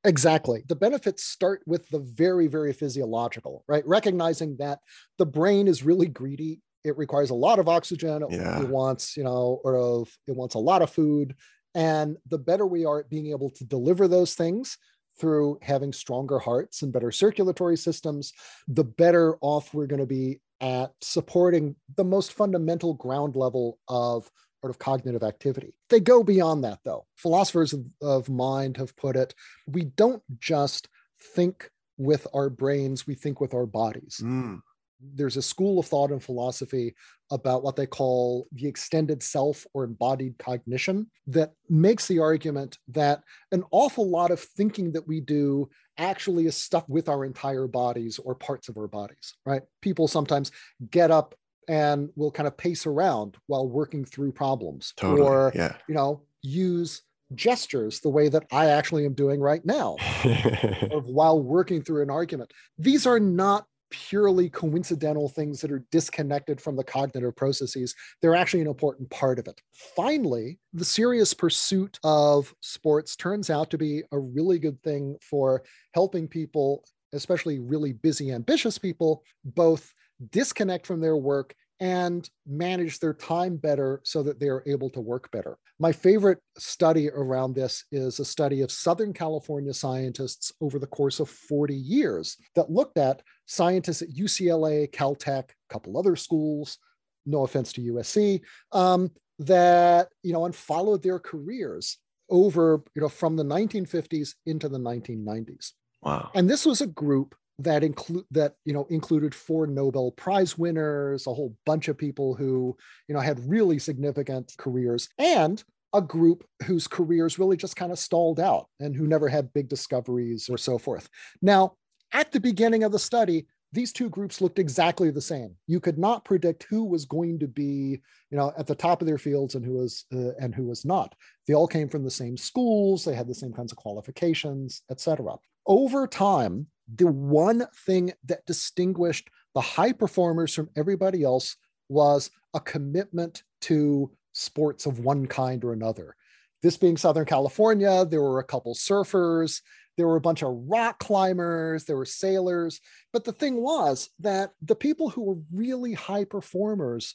Exactly. 0.06 0.62
The 0.68 0.76
benefits 0.76 1.24
start 1.24 1.62
with 1.66 1.88
the 1.88 1.98
very, 1.98 2.46
very 2.46 2.74
physiological, 2.74 3.64
right? 3.66 3.86
Recognizing 3.86 4.56
that 4.58 4.80
the 5.16 5.24
brain 5.24 5.66
is 5.66 5.82
really 5.82 6.08
greedy 6.08 6.60
it 6.84 6.96
requires 6.98 7.30
a 7.30 7.34
lot 7.34 7.58
of 7.58 7.68
oxygen. 7.68 8.24
Yeah. 8.30 8.60
It 8.60 8.68
wants, 8.68 9.16
you 9.16 9.24
know, 9.24 9.60
or 9.64 9.76
of 9.76 10.16
it 10.26 10.36
wants 10.36 10.54
a 10.54 10.58
lot 10.58 10.82
of 10.82 10.90
food. 10.90 11.34
And 11.74 12.16
the 12.28 12.38
better 12.38 12.66
we 12.66 12.84
are 12.84 13.00
at 13.00 13.10
being 13.10 13.28
able 13.28 13.50
to 13.50 13.64
deliver 13.64 14.06
those 14.06 14.34
things 14.34 14.76
through 15.18 15.58
having 15.62 15.92
stronger 15.92 16.38
hearts 16.38 16.82
and 16.82 16.92
better 16.92 17.10
circulatory 17.10 17.76
systems, 17.76 18.32
the 18.68 18.84
better 18.84 19.36
off 19.40 19.72
we're 19.72 19.86
going 19.86 20.00
to 20.00 20.06
be 20.06 20.40
at 20.60 20.92
supporting 21.00 21.74
the 21.96 22.04
most 22.04 22.32
fundamental 22.32 22.94
ground 22.94 23.34
level 23.34 23.78
of 23.88 24.30
sort 24.60 24.70
of 24.70 24.78
cognitive 24.78 25.22
activity. 25.22 25.74
They 25.90 26.00
go 26.00 26.22
beyond 26.22 26.64
that, 26.64 26.80
though. 26.84 27.06
Philosophers 27.16 27.72
of, 27.72 27.84
of 28.00 28.28
mind 28.28 28.76
have 28.76 28.96
put 28.96 29.16
it 29.16 29.34
we 29.66 29.84
don't 29.84 30.22
just 30.38 30.88
think 31.34 31.70
with 31.96 32.26
our 32.34 32.50
brains, 32.50 33.06
we 33.06 33.14
think 33.14 33.40
with 33.40 33.54
our 33.54 33.66
bodies. 33.66 34.20
Mm 34.22 34.60
there's 35.00 35.36
a 35.36 35.42
school 35.42 35.78
of 35.78 35.86
thought 35.86 36.10
and 36.10 36.22
philosophy 36.22 36.94
about 37.30 37.62
what 37.62 37.76
they 37.76 37.86
call 37.86 38.46
the 38.52 38.66
extended 38.66 39.22
self 39.22 39.66
or 39.74 39.84
embodied 39.84 40.38
cognition 40.38 41.10
that 41.26 41.52
makes 41.68 42.06
the 42.06 42.18
argument 42.18 42.78
that 42.88 43.22
an 43.52 43.64
awful 43.70 44.08
lot 44.08 44.30
of 44.30 44.40
thinking 44.40 44.92
that 44.92 45.06
we 45.06 45.20
do 45.20 45.68
actually 45.98 46.46
is 46.46 46.56
stuck 46.56 46.88
with 46.88 47.08
our 47.08 47.24
entire 47.24 47.66
bodies 47.66 48.18
or 48.18 48.34
parts 48.34 48.68
of 48.68 48.76
our 48.76 48.88
bodies, 48.88 49.34
right? 49.46 49.62
People 49.80 50.08
sometimes 50.08 50.50
get 50.90 51.10
up 51.10 51.34
and 51.68 52.10
will 52.14 52.30
kind 52.30 52.46
of 52.46 52.56
pace 52.56 52.86
around 52.86 53.36
while 53.46 53.68
working 53.68 54.04
through 54.04 54.32
problems 54.32 54.92
totally, 54.96 55.22
or, 55.22 55.52
yeah. 55.54 55.76
you 55.88 55.94
know, 55.94 56.22
use 56.42 57.02
gestures 57.34 58.00
the 58.00 58.08
way 58.08 58.28
that 58.28 58.44
I 58.52 58.66
actually 58.66 59.06
am 59.06 59.14
doing 59.14 59.40
right 59.40 59.64
now 59.64 59.96
while 61.04 61.42
working 61.42 61.82
through 61.82 62.02
an 62.02 62.10
argument. 62.10 62.52
These 62.78 63.06
are 63.06 63.18
not 63.18 63.66
purely 63.94 64.50
coincidental 64.50 65.28
things 65.28 65.60
that 65.60 65.70
are 65.70 65.84
disconnected 65.92 66.60
from 66.60 66.74
the 66.74 66.82
cognitive 66.82 67.36
processes. 67.36 67.94
They're 68.20 68.34
actually 68.34 68.62
an 68.62 68.66
important 68.66 69.08
part 69.10 69.38
of 69.38 69.46
it. 69.46 69.60
Finally, 69.94 70.58
the 70.72 70.84
serious 70.84 71.32
pursuit 71.32 71.98
of 72.02 72.52
sports 72.60 73.14
turns 73.14 73.50
out 73.50 73.70
to 73.70 73.78
be 73.78 74.02
a 74.10 74.18
really 74.18 74.58
good 74.58 74.82
thing 74.82 75.16
for 75.20 75.62
helping 75.92 76.26
people, 76.26 76.84
especially 77.12 77.60
really 77.60 77.92
busy, 77.92 78.32
ambitious 78.32 78.78
people, 78.78 79.22
both 79.44 79.94
disconnect 80.32 80.86
from 80.86 81.00
their 81.00 81.16
work 81.16 81.54
and 81.84 82.30
manage 82.46 82.98
their 82.98 83.12
time 83.12 83.58
better 83.58 84.00
so 84.04 84.22
that 84.22 84.40
they're 84.40 84.62
able 84.66 84.88
to 84.88 85.02
work 85.02 85.30
better. 85.30 85.58
My 85.78 85.92
favorite 85.92 86.38
study 86.56 87.10
around 87.10 87.54
this 87.54 87.84
is 87.92 88.20
a 88.20 88.24
study 88.24 88.62
of 88.62 88.72
Southern 88.72 89.12
California 89.12 89.74
scientists 89.74 90.50
over 90.62 90.78
the 90.78 90.86
course 90.86 91.20
of 91.20 91.28
40 91.28 91.76
years 91.76 92.38
that 92.54 92.70
looked 92.70 92.96
at 92.96 93.20
scientists 93.44 94.00
at 94.00 94.08
UCLA, 94.08 94.90
Caltech, 94.90 95.50
a 95.50 95.72
couple 95.72 95.98
other 95.98 96.16
schools, 96.16 96.78
no 97.26 97.42
offense 97.44 97.70
to 97.74 97.82
USC, 97.82 98.40
um, 98.72 99.10
that, 99.40 100.08
you 100.22 100.32
know, 100.32 100.46
and 100.46 100.56
followed 100.56 101.02
their 101.02 101.18
careers 101.18 101.98
over, 102.30 102.82
you 102.94 103.02
know, 103.02 103.10
from 103.10 103.36
the 103.36 103.44
1950s 103.44 104.30
into 104.46 104.70
the 104.70 104.78
1990s. 104.78 105.72
Wow. 106.00 106.30
And 106.34 106.48
this 106.48 106.64
was 106.64 106.80
a 106.80 106.86
group 106.86 107.34
that 107.58 107.84
include 107.84 108.24
that 108.30 108.54
you 108.64 108.72
know 108.72 108.86
included 108.90 109.34
four 109.34 109.66
Nobel 109.66 110.12
Prize 110.12 110.58
winners, 110.58 111.26
a 111.26 111.34
whole 111.34 111.56
bunch 111.66 111.88
of 111.88 111.98
people 111.98 112.34
who 112.34 112.76
you 113.08 113.14
know 113.14 113.20
had 113.20 113.48
really 113.48 113.78
significant 113.78 114.54
careers, 114.58 115.08
and 115.18 115.62
a 115.94 116.02
group 116.02 116.44
whose 116.64 116.88
careers 116.88 117.38
really 117.38 117.56
just 117.56 117.76
kind 117.76 117.92
of 117.92 117.98
stalled 117.98 118.40
out 118.40 118.68
and 118.80 118.96
who 118.96 119.06
never 119.06 119.28
had 119.28 119.52
big 119.52 119.68
discoveries 119.68 120.48
or 120.48 120.58
so 120.58 120.76
forth. 120.76 121.08
Now, 121.40 121.74
at 122.12 122.32
the 122.32 122.40
beginning 122.40 122.82
of 122.82 122.90
the 122.90 122.98
study, 122.98 123.46
these 123.74 123.92
two 123.92 124.08
groups 124.08 124.40
looked 124.40 124.58
exactly 124.58 125.10
the 125.10 125.20
same. 125.20 125.54
You 125.66 125.80
could 125.80 125.98
not 125.98 126.24
predict 126.24 126.66
who 126.70 126.84
was 126.84 127.04
going 127.04 127.40
to 127.40 127.48
be, 127.48 128.00
you 128.30 128.36
know, 128.38 128.52
at 128.56 128.66
the 128.66 128.74
top 128.74 129.02
of 129.02 129.06
their 129.06 129.18
fields 129.18 129.56
and 129.56 129.64
who 129.64 129.72
was 129.72 130.04
uh, 130.12 130.32
and 130.40 130.54
who 130.54 130.64
was 130.64 130.84
not. 130.84 131.14
They 131.46 131.54
all 131.54 131.66
came 131.66 131.88
from 131.88 132.04
the 132.04 132.10
same 132.10 132.36
schools. 132.36 133.04
They 133.04 133.14
had 133.14 133.26
the 133.26 133.34
same 133.34 133.52
kinds 133.52 133.72
of 133.72 133.78
qualifications, 133.78 134.82
etc. 134.90 135.36
Over 135.66 136.06
time, 136.06 136.68
the 136.92 137.06
one 137.06 137.66
thing 137.86 138.12
that 138.24 138.46
distinguished 138.46 139.30
the 139.54 139.60
high 139.60 139.92
performers 139.92 140.54
from 140.54 140.70
everybody 140.76 141.22
else 141.22 141.56
was 141.88 142.30
a 142.54 142.60
commitment 142.60 143.42
to 143.62 144.10
sports 144.32 144.86
of 144.86 144.98
one 144.98 145.26
kind 145.26 145.64
or 145.64 145.72
another. 145.72 146.16
This 146.62 146.76
being 146.76 146.96
Southern 146.96 147.26
California, 147.26 148.04
there 148.04 148.22
were 148.22 148.40
a 148.40 148.44
couple 148.44 148.74
surfers, 148.74 149.60
there 149.96 150.08
were 150.08 150.16
a 150.16 150.20
bunch 150.20 150.42
of 150.42 150.54
rock 150.66 150.98
climbers, 150.98 151.84
there 151.84 151.96
were 151.96 152.04
sailors. 152.04 152.80
But 153.12 153.24
the 153.24 153.32
thing 153.32 153.62
was 153.62 154.10
that 154.20 154.52
the 154.62 154.74
people 154.74 155.08
who 155.10 155.22
were 155.22 155.38
really 155.52 155.92
high 155.92 156.24
performers 156.24 157.14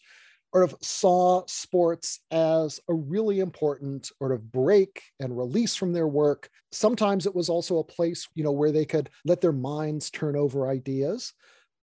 sort 0.54 0.64
of 0.64 0.76
saw 0.82 1.44
sports 1.48 2.20
as 2.32 2.80
a 2.90 2.94
really 2.94 3.40
important 3.40 4.12
sort 4.18 4.32
of 4.32 4.52
break 4.52 5.04
and 5.20 5.38
release 5.38 5.76
from 5.76 5.94
their 5.94 6.08
work. 6.08 6.50
Sometimes 6.72 7.26
it 7.26 7.36
was 7.36 7.50
also 7.50 7.78
a 7.78 7.84
place, 7.84 8.28
you 8.36 8.44
know, 8.44 8.52
where 8.52 8.72
they 8.72 8.86
could 8.86 9.10
let 9.26 9.42
their 9.42 9.52
minds 9.52 10.10
turn 10.10 10.36
over 10.36 10.68
ideas, 10.68 11.34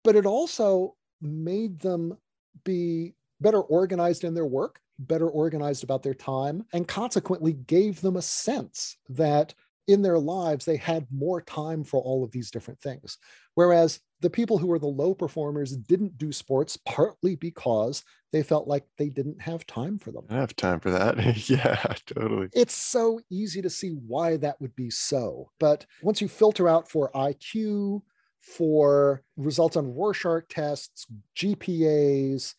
but 0.03 0.15
it 0.15 0.25
also 0.25 0.95
made 1.21 1.79
them 1.79 2.17
be 2.63 3.13
better 3.41 3.61
organized 3.61 4.23
in 4.23 4.33
their 4.33 4.45
work, 4.45 4.79
better 4.99 5.27
organized 5.27 5.83
about 5.83 6.03
their 6.03 6.13
time, 6.13 6.65
and 6.71 6.87
consequently 6.87 7.53
gave 7.53 7.99
them 8.01 8.15
a 8.15 8.21
sense 8.21 8.97
that 9.09 9.53
in 9.87 10.01
their 10.01 10.19
lives 10.19 10.65
they 10.65 10.77
had 10.77 11.05
more 11.11 11.41
time 11.41 11.83
for 11.83 12.01
all 12.01 12.23
of 12.23 12.31
these 12.31 12.51
different 12.51 12.79
things. 12.79 13.17
Whereas 13.53 13.99
the 14.21 14.29
people 14.29 14.57
who 14.57 14.67
were 14.67 14.79
the 14.79 14.87
low 14.87 15.13
performers 15.13 15.75
didn't 15.75 16.17
do 16.17 16.31
sports 16.31 16.77
partly 16.85 17.35
because 17.35 18.03
they 18.31 18.43
felt 18.43 18.67
like 18.67 18.85
they 18.97 19.09
didn't 19.09 19.41
have 19.41 19.65
time 19.67 19.97
for 19.97 20.11
them. 20.11 20.25
I 20.29 20.35
have 20.35 20.55
time 20.55 20.79
for 20.79 20.91
that. 20.91 21.49
yeah, 21.49 21.93
totally. 22.05 22.49
It's 22.53 22.73
so 22.73 23.19
easy 23.29 23.61
to 23.61 23.69
see 23.69 23.91
why 24.07 24.37
that 24.37 24.59
would 24.59 24.75
be 24.75 24.89
so. 24.89 25.51
But 25.59 25.85
once 26.01 26.21
you 26.21 26.27
filter 26.27 26.67
out 26.67 26.89
for 26.89 27.11
IQ, 27.13 28.01
for 28.41 29.23
results 29.37 29.75
on 29.75 29.93
Rorschach 29.93 30.47
tests, 30.49 31.07
GPAs, 31.35 32.53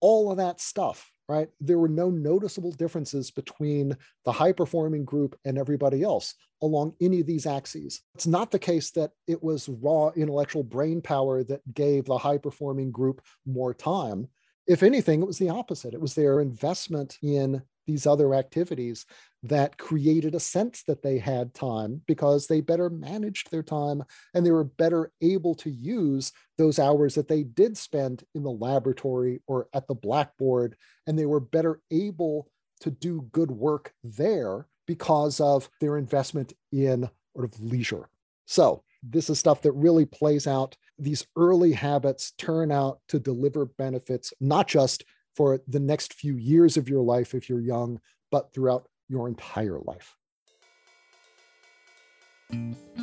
all 0.00 0.30
of 0.30 0.38
that 0.38 0.60
stuff, 0.60 1.10
right? 1.30 1.48
There 1.60 1.78
were 1.78 1.88
no 1.88 2.10
noticeable 2.10 2.72
differences 2.72 3.30
between 3.30 3.96
the 4.24 4.32
high 4.32 4.50
performing 4.50 5.04
group 5.04 5.38
and 5.44 5.56
everybody 5.56 6.02
else 6.02 6.34
along 6.60 6.94
any 7.00 7.20
of 7.20 7.26
these 7.28 7.46
axes. 7.46 8.02
It's 8.16 8.26
not 8.26 8.50
the 8.50 8.58
case 8.58 8.90
that 8.92 9.12
it 9.28 9.40
was 9.40 9.68
raw 9.68 10.08
intellectual 10.16 10.64
brain 10.64 11.00
power 11.00 11.44
that 11.44 11.60
gave 11.72 12.06
the 12.06 12.18
high 12.18 12.38
performing 12.38 12.90
group 12.90 13.22
more 13.46 13.72
time. 13.72 14.26
If 14.66 14.82
anything, 14.82 15.22
it 15.22 15.26
was 15.26 15.38
the 15.38 15.50
opposite. 15.50 15.94
It 15.94 16.00
was 16.00 16.16
their 16.16 16.40
investment 16.40 17.16
in 17.22 17.62
these 17.90 18.06
other 18.06 18.34
activities 18.34 19.04
that 19.42 19.76
created 19.76 20.34
a 20.34 20.40
sense 20.40 20.84
that 20.84 21.02
they 21.02 21.18
had 21.18 21.52
time 21.54 22.00
because 22.06 22.46
they 22.46 22.60
better 22.60 22.88
managed 22.88 23.50
their 23.50 23.64
time 23.64 24.04
and 24.32 24.46
they 24.46 24.52
were 24.52 24.64
better 24.64 25.10
able 25.20 25.56
to 25.56 25.70
use 25.70 26.30
those 26.56 26.78
hours 26.78 27.16
that 27.16 27.26
they 27.26 27.42
did 27.42 27.76
spend 27.76 28.22
in 28.36 28.44
the 28.44 28.50
laboratory 28.50 29.40
or 29.48 29.66
at 29.74 29.88
the 29.88 29.94
blackboard 29.94 30.76
and 31.08 31.18
they 31.18 31.26
were 31.26 31.40
better 31.40 31.80
able 31.90 32.48
to 32.80 32.92
do 32.92 33.28
good 33.32 33.50
work 33.50 33.92
there 34.04 34.68
because 34.86 35.40
of 35.40 35.68
their 35.80 35.98
investment 35.98 36.52
in 36.70 37.08
sort 37.34 37.44
of 37.44 37.60
leisure. 37.60 38.08
So, 38.46 38.84
this 39.02 39.30
is 39.30 39.38
stuff 39.38 39.62
that 39.62 39.72
really 39.72 40.04
plays 40.04 40.46
out. 40.46 40.76
These 40.98 41.26
early 41.34 41.72
habits 41.72 42.32
turn 42.32 42.70
out 42.70 43.00
to 43.08 43.18
deliver 43.18 43.64
benefits, 43.64 44.34
not 44.40 44.68
just 44.68 45.04
for 45.34 45.60
the 45.68 45.80
next 45.80 46.14
few 46.14 46.36
years 46.36 46.76
of 46.76 46.88
your 46.88 47.02
life 47.02 47.34
if 47.34 47.48
you're 47.48 47.60
young, 47.60 48.00
but 48.30 48.52
throughout 48.52 48.88
your 49.08 49.28
entire 49.28 49.78
life. 49.80 50.16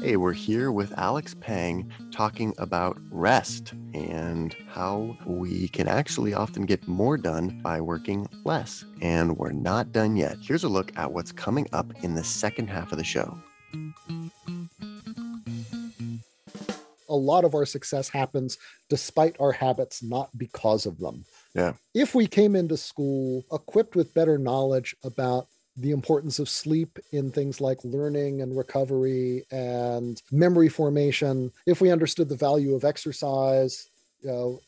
Hey, 0.02 0.16
we're 0.18 0.34
here 0.34 0.72
with 0.72 0.98
Alex 0.98 1.36
Pang 1.40 1.92
talking 2.12 2.54
about 2.58 2.98
rest 3.10 3.74
and 3.94 4.56
how 4.70 5.18
we 5.26 5.70
can 5.70 5.88
actually 5.88 6.34
often 6.34 6.66
get 6.66 6.88
more 6.88 7.18
done 7.18 7.60
by 7.64 7.82
working 7.82 8.28
less. 8.44 8.86
And 9.02 9.38
we're 9.38 9.52
not 9.54 9.92
done 9.92 10.16
yet. 10.16 10.38
Here's 10.42 10.64
a 10.64 10.70
look 10.70 10.92
at 10.98 11.12
what's 11.12 11.32
coming 11.32 11.68
up 11.74 11.92
in 12.04 12.14
the 12.14 12.24
second 12.24 12.70
half 12.70 12.92
of 12.92 12.98
the 12.98 13.04
show. 13.04 13.38
A 17.10 17.16
lot 17.16 17.46
of 17.46 17.56
our 17.56 17.66
success 17.66 18.10
happens 18.10 18.58
despite 18.90 19.36
our 19.40 19.52
habits, 19.52 20.04
not 20.04 20.30
because 20.38 20.86
of 20.86 20.98
them. 20.98 21.26
Yeah. 21.54 21.74
If 21.94 22.16
we 22.16 22.28
came 22.28 22.56
into 22.56 22.78
school 22.78 23.44
equipped 23.52 23.96
with 23.96 24.14
better 24.14 24.38
knowledge 24.38 24.96
about 25.04 25.48
the 25.78 25.92
importance 25.92 26.40
of 26.40 26.50
sleep 26.50 26.98
in 27.12 27.32
things 27.32 27.62
like 27.62 27.78
learning 27.84 28.42
and 28.42 28.58
recovery 28.58 29.46
and 29.52 30.22
memory 30.32 30.70
formation, 30.70 31.52
if 31.66 31.82
we 31.82 31.92
understood 31.92 32.30
the 32.30 32.36
value 32.36 32.74
of 32.74 32.84
exercise, 32.84 33.88
you 34.22 34.30
know, 34.30 34.60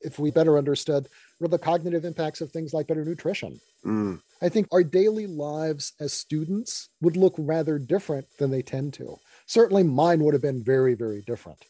if 0.00 0.18
we 0.18 0.30
better 0.30 0.58
understood 0.58 1.06
the 1.40 1.58
cognitive 1.58 2.04
impacts 2.04 2.40
of 2.40 2.50
things 2.50 2.72
like 2.72 2.86
better 2.86 3.04
nutrition. 3.04 3.60
Mm. 3.84 4.20
I 4.40 4.48
think 4.48 4.68
our 4.72 4.84
daily 4.84 5.26
lives 5.26 5.92
as 6.00 6.12
students 6.12 6.88
would 7.00 7.16
look 7.16 7.34
rather 7.36 7.78
different 7.78 8.26
than 8.38 8.50
they 8.50 8.62
tend 8.62 8.94
to. 8.94 9.16
Certainly, 9.52 9.82
mine 9.82 10.24
would 10.24 10.32
have 10.32 10.40
been 10.40 10.64
very, 10.64 10.94
very 10.94 11.20
different. 11.26 11.62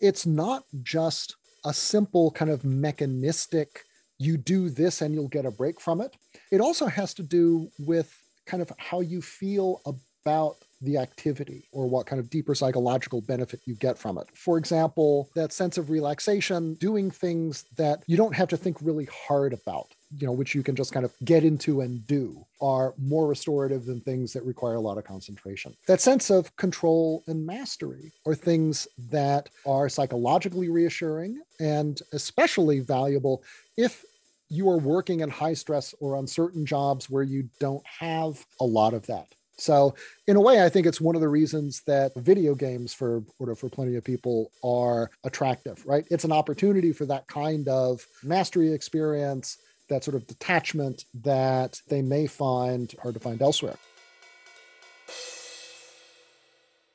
It's 0.00 0.24
not 0.24 0.64
just 0.82 1.36
a 1.66 1.74
simple 1.74 2.30
kind 2.30 2.50
of 2.50 2.64
mechanistic 2.64 3.82
you 4.18 4.38
do 4.38 4.70
this 4.70 5.02
and 5.02 5.12
you'll 5.12 5.28
get 5.28 5.44
a 5.44 5.50
break 5.50 5.82
from 5.82 6.00
it. 6.00 6.16
It 6.50 6.62
also 6.62 6.86
has 6.86 7.12
to 7.14 7.22
do 7.22 7.68
with 7.78 8.10
kind 8.46 8.62
of 8.62 8.72
how 8.78 9.00
you 9.00 9.20
feel 9.20 9.82
about 9.84 10.56
the 10.80 10.96
activity 10.96 11.68
or 11.72 11.86
what 11.86 12.06
kind 12.06 12.20
of 12.20 12.30
deeper 12.30 12.54
psychological 12.54 13.20
benefit 13.20 13.60
you 13.66 13.74
get 13.74 13.98
from 13.98 14.16
it. 14.16 14.26
For 14.34 14.56
example, 14.56 15.28
that 15.34 15.52
sense 15.52 15.76
of 15.76 15.90
relaxation, 15.90 16.72
doing 16.76 17.10
things 17.10 17.66
that 17.76 18.02
you 18.06 18.16
don't 18.16 18.34
have 18.34 18.48
to 18.48 18.56
think 18.56 18.78
really 18.80 19.08
hard 19.12 19.52
about, 19.52 19.92
you 20.16 20.26
know, 20.26 20.32
which 20.32 20.54
you 20.54 20.62
can 20.62 20.74
just 20.74 20.92
kind 20.92 21.04
of 21.04 21.12
get 21.24 21.44
into 21.44 21.80
and 21.82 22.06
do, 22.06 22.44
are 22.60 22.94
more 22.98 23.26
restorative 23.26 23.84
than 23.84 24.00
things 24.00 24.32
that 24.32 24.44
require 24.44 24.74
a 24.74 24.80
lot 24.80 24.98
of 24.98 25.04
concentration. 25.04 25.74
That 25.86 26.00
sense 26.00 26.30
of 26.30 26.54
control 26.56 27.22
and 27.26 27.44
mastery 27.44 28.12
are 28.26 28.34
things 28.34 28.88
that 29.10 29.48
are 29.66 29.88
psychologically 29.88 30.70
reassuring 30.70 31.40
and 31.60 32.00
especially 32.12 32.80
valuable 32.80 33.42
if 33.76 34.04
you 34.48 34.68
are 34.70 34.78
working 34.78 35.20
in 35.20 35.28
high 35.28 35.54
stress 35.54 35.94
or 36.00 36.16
uncertain 36.16 36.64
jobs 36.64 37.10
where 37.10 37.22
you 37.22 37.48
don't 37.60 37.84
have 37.86 38.44
a 38.60 38.64
lot 38.64 38.94
of 38.94 39.06
that. 39.06 39.26
So, 39.58 39.96
in 40.28 40.36
a 40.36 40.40
way, 40.40 40.64
I 40.64 40.68
think 40.68 40.86
it's 40.86 41.00
one 41.00 41.16
of 41.16 41.20
the 41.20 41.28
reasons 41.28 41.82
that 41.86 42.12
video 42.14 42.54
games 42.54 42.94
for 42.94 43.24
for 43.56 43.68
plenty 43.68 43.96
of 43.96 44.04
people 44.04 44.52
are 44.62 45.10
attractive, 45.24 45.84
right? 45.84 46.06
It's 46.10 46.24
an 46.24 46.30
opportunity 46.30 46.92
for 46.92 47.06
that 47.06 47.26
kind 47.26 47.66
of 47.66 48.06
mastery 48.22 48.72
experience, 48.72 49.58
that 49.88 50.04
sort 50.04 50.14
of 50.14 50.26
detachment 50.26 51.04
that 51.22 51.80
they 51.88 52.02
may 52.02 52.26
find 52.26 52.94
hard 53.02 53.14
to 53.14 53.20
find 53.20 53.42
elsewhere. 53.42 53.76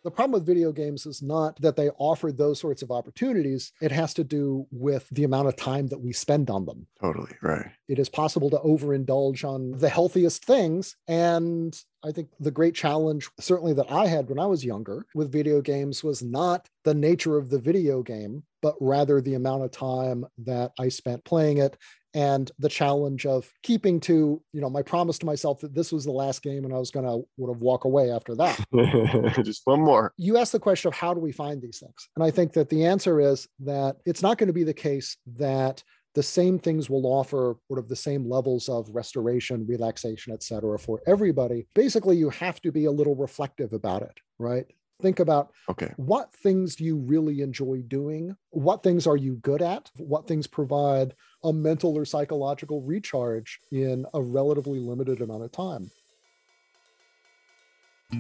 The 0.03 0.11
problem 0.11 0.33
with 0.33 0.45
video 0.45 0.73
games 0.73 1.05
is 1.05 1.21
not 1.21 1.59
that 1.61 1.77
they 1.77 1.89
offer 1.91 2.31
those 2.31 2.59
sorts 2.59 2.81
of 2.81 2.91
opportunities. 2.91 3.71
It 3.81 3.91
has 3.93 4.13
to 4.15 4.23
do 4.25 4.67
with 4.69 5.07
the 5.11 5.23
amount 5.23 5.47
of 5.47 5.55
time 5.55 5.87
that 5.87 6.01
we 6.01 6.11
spend 6.11 6.49
on 6.49 6.65
them. 6.65 6.87
Totally, 6.99 7.31
right. 7.41 7.67
It 7.87 7.99
is 7.99 8.09
possible 8.09 8.49
to 8.49 8.57
overindulge 8.57 9.45
on 9.45 9.71
the 9.71 9.87
healthiest 9.87 10.43
things. 10.43 10.97
And 11.07 11.73
I 12.03 12.11
think 12.11 12.27
the 12.41 12.51
great 12.51 12.75
challenge, 12.75 13.29
certainly 13.39 13.71
that 13.73 13.89
I 13.89 14.07
had 14.07 14.27
when 14.27 14.39
I 14.39 14.45
was 14.45 14.65
younger 14.65 15.05
with 15.15 15.31
video 15.31 15.61
games, 15.61 16.03
was 16.03 16.21
not 16.21 16.67
the 16.83 16.93
nature 16.93 17.37
of 17.37 17.49
the 17.49 17.59
video 17.59 18.03
game, 18.03 18.43
but 18.61 18.75
rather 18.81 19.21
the 19.21 19.35
amount 19.35 19.63
of 19.63 19.71
time 19.71 20.25
that 20.39 20.73
I 20.77 20.89
spent 20.89 21.23
playing 21.23 21.59
it 21.59 21.77
and 22.13 22.51
the 22.59 22.69
challenge 22.69 23.25
of 23.25 23.51
keeping 23.63 23.99
to 23.99 24.41
you 24.53 24.61
know 24.61 24.69
my 24.69 24.81
promise 24.81 25.17
to 25.19 25.25
myself 25.25 25.59
that 25.61 25.73
this 25.73 25.91
was 25.91 26.05
the 26.05 26.11
last 26.11 26.41
game 26.41 26.65
and 26.65 26.73
i 26.73 26.77
was 26.77 26.91
going 26.91 27.05
to 27.05 27.27
would 27.37 27.53
have 27.53 27.61
walk 27.61 27.85
away 27.85 28.11
after 28.11 28.35
that. 28.35 28.59
Just 29.43 29.61
one 29.65 29.81
more. 29.81 30.13
You 30.17 30.37
asked 30.37 30.51
the 30.51 30.59
question 30.59 30.87
of 30.87 30.93
how 30.93 31.13
do 31.13 31.19
we 31.19 31.31
find 31.31 31.61
these 31.61 31.79
things? 31.79 32.09
And 32.15 32.23
i 32.23 32.31
think 32.31 32.53
that 32.53 32.69
the 32.69 32.85
answer 32.85 33.19
is 33.19 33.47
that 33.59 33.97
it's 34.05 34.21
not 34.21 34.37
going 34.37 34.47
to 34.47 34.53
be 34.53 34.63
the 34.63 34.73
case 34.73 35.17
that 35.37 35.83
the 36.15 36.23
same 36.23 36.59
things 36.59 36.91
will 36.91 37.07
offer 37.07 37.57
sort 37.67 37.79
of 37.79 37.89
the 37.89 37.95
same 37.95 38.29
levels 38.29 38.69
of 38.69 38.87
restoration 38.93 39.65
relaxation 39.67 40.33
et 40.33 40.43
cetera 40.43 40.77
for 40.77 41.01
everybody. 41.07 41.67
Basically 41.73 42.17
you 42.17 42.29
have 42.29 42.61
to 42.61 42.71
be 42.71 42.85
a 42.85 42.91
little 42.91 43.15
reflective 43.15 43.73
about 43.73 44.03
it 44.03 44.17
right 44.39 44.67
think 45.01 45.19
about 45.19 45.51
okay 45.69 45.91
what 45.97 46.33
things 46.33 46.75
do 46.75 46.83
you 46.83 46.97
really 46.97 47.41
enjoy 47.41 47.81
doing 47.87 48.35
what 48.51 48.83
things 48.83 49.07
are 49.07 49.17
you 49.17 49.35
good 49.37 49.61
at 49.61 49.89
what 49.97 50.27
things 50.27 50.47
provide 50.47 51.13
a 51.43 51.51
mental 51.51 51.97
or 51.97 52.05
psychological 52.05 52.81
recharge 52.81 53.59
in 53.71 54.05
a 54.13 54.21
relatively 54.21 54.79
limited 54.79 55.21
amount 55.21 55.43
of 55.43 55.51
time 55.51 55.89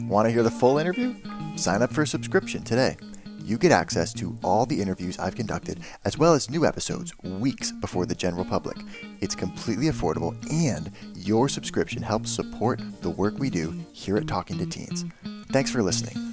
want 0.07 0.27
to 0.27 0.31
hear 0.31 0.43
the 0.43 0.51
full 0.51 0.77
interview 0.77 1.15
sign 1.55 1.81
up 1.81 1.91
for 1.91 2.01
a 2.01 2.07
subscription 2.07 2.63
today 2.63 2.97
you 3.43 3.57
get 3.57 3.71
access 3.71 4.13
to 4.13 4.37
all 4.41 4.65
the 4.65 4.81
interviews 4.81 5.19
I've 5.19 5.35
conducted, 5.35 5.81
as 6.05 6.17
well 6.17 6.33
as 6.33 6.49
new 6.49 6.65
episodes 6.65 7.13
weeks 7.23 7.71
before 7.73 8.05
the 8.05 8.15
general 8.15 8.45
public. 8.45 8.77
It's 9.19 9.35
completely 9.35 9.87
affordable, 9.87 10.33
and 10.51 10.91
your 11.13 11.49
subscription 11.49 12.01
helps 12.01 12.31
support 12.31 12.81
the 13.01 13.09
work 13.09 13.37
we 13.37 13.49
do 13.49 13.71
here 13.91 14.17
at 14.17 14.27
Talking 14.27 14.57
to 14.59 14.65
Teens. 14.65 15.05
Thanks 15.51 15.69
for 15.69 15.83
listening. 15.83 16.32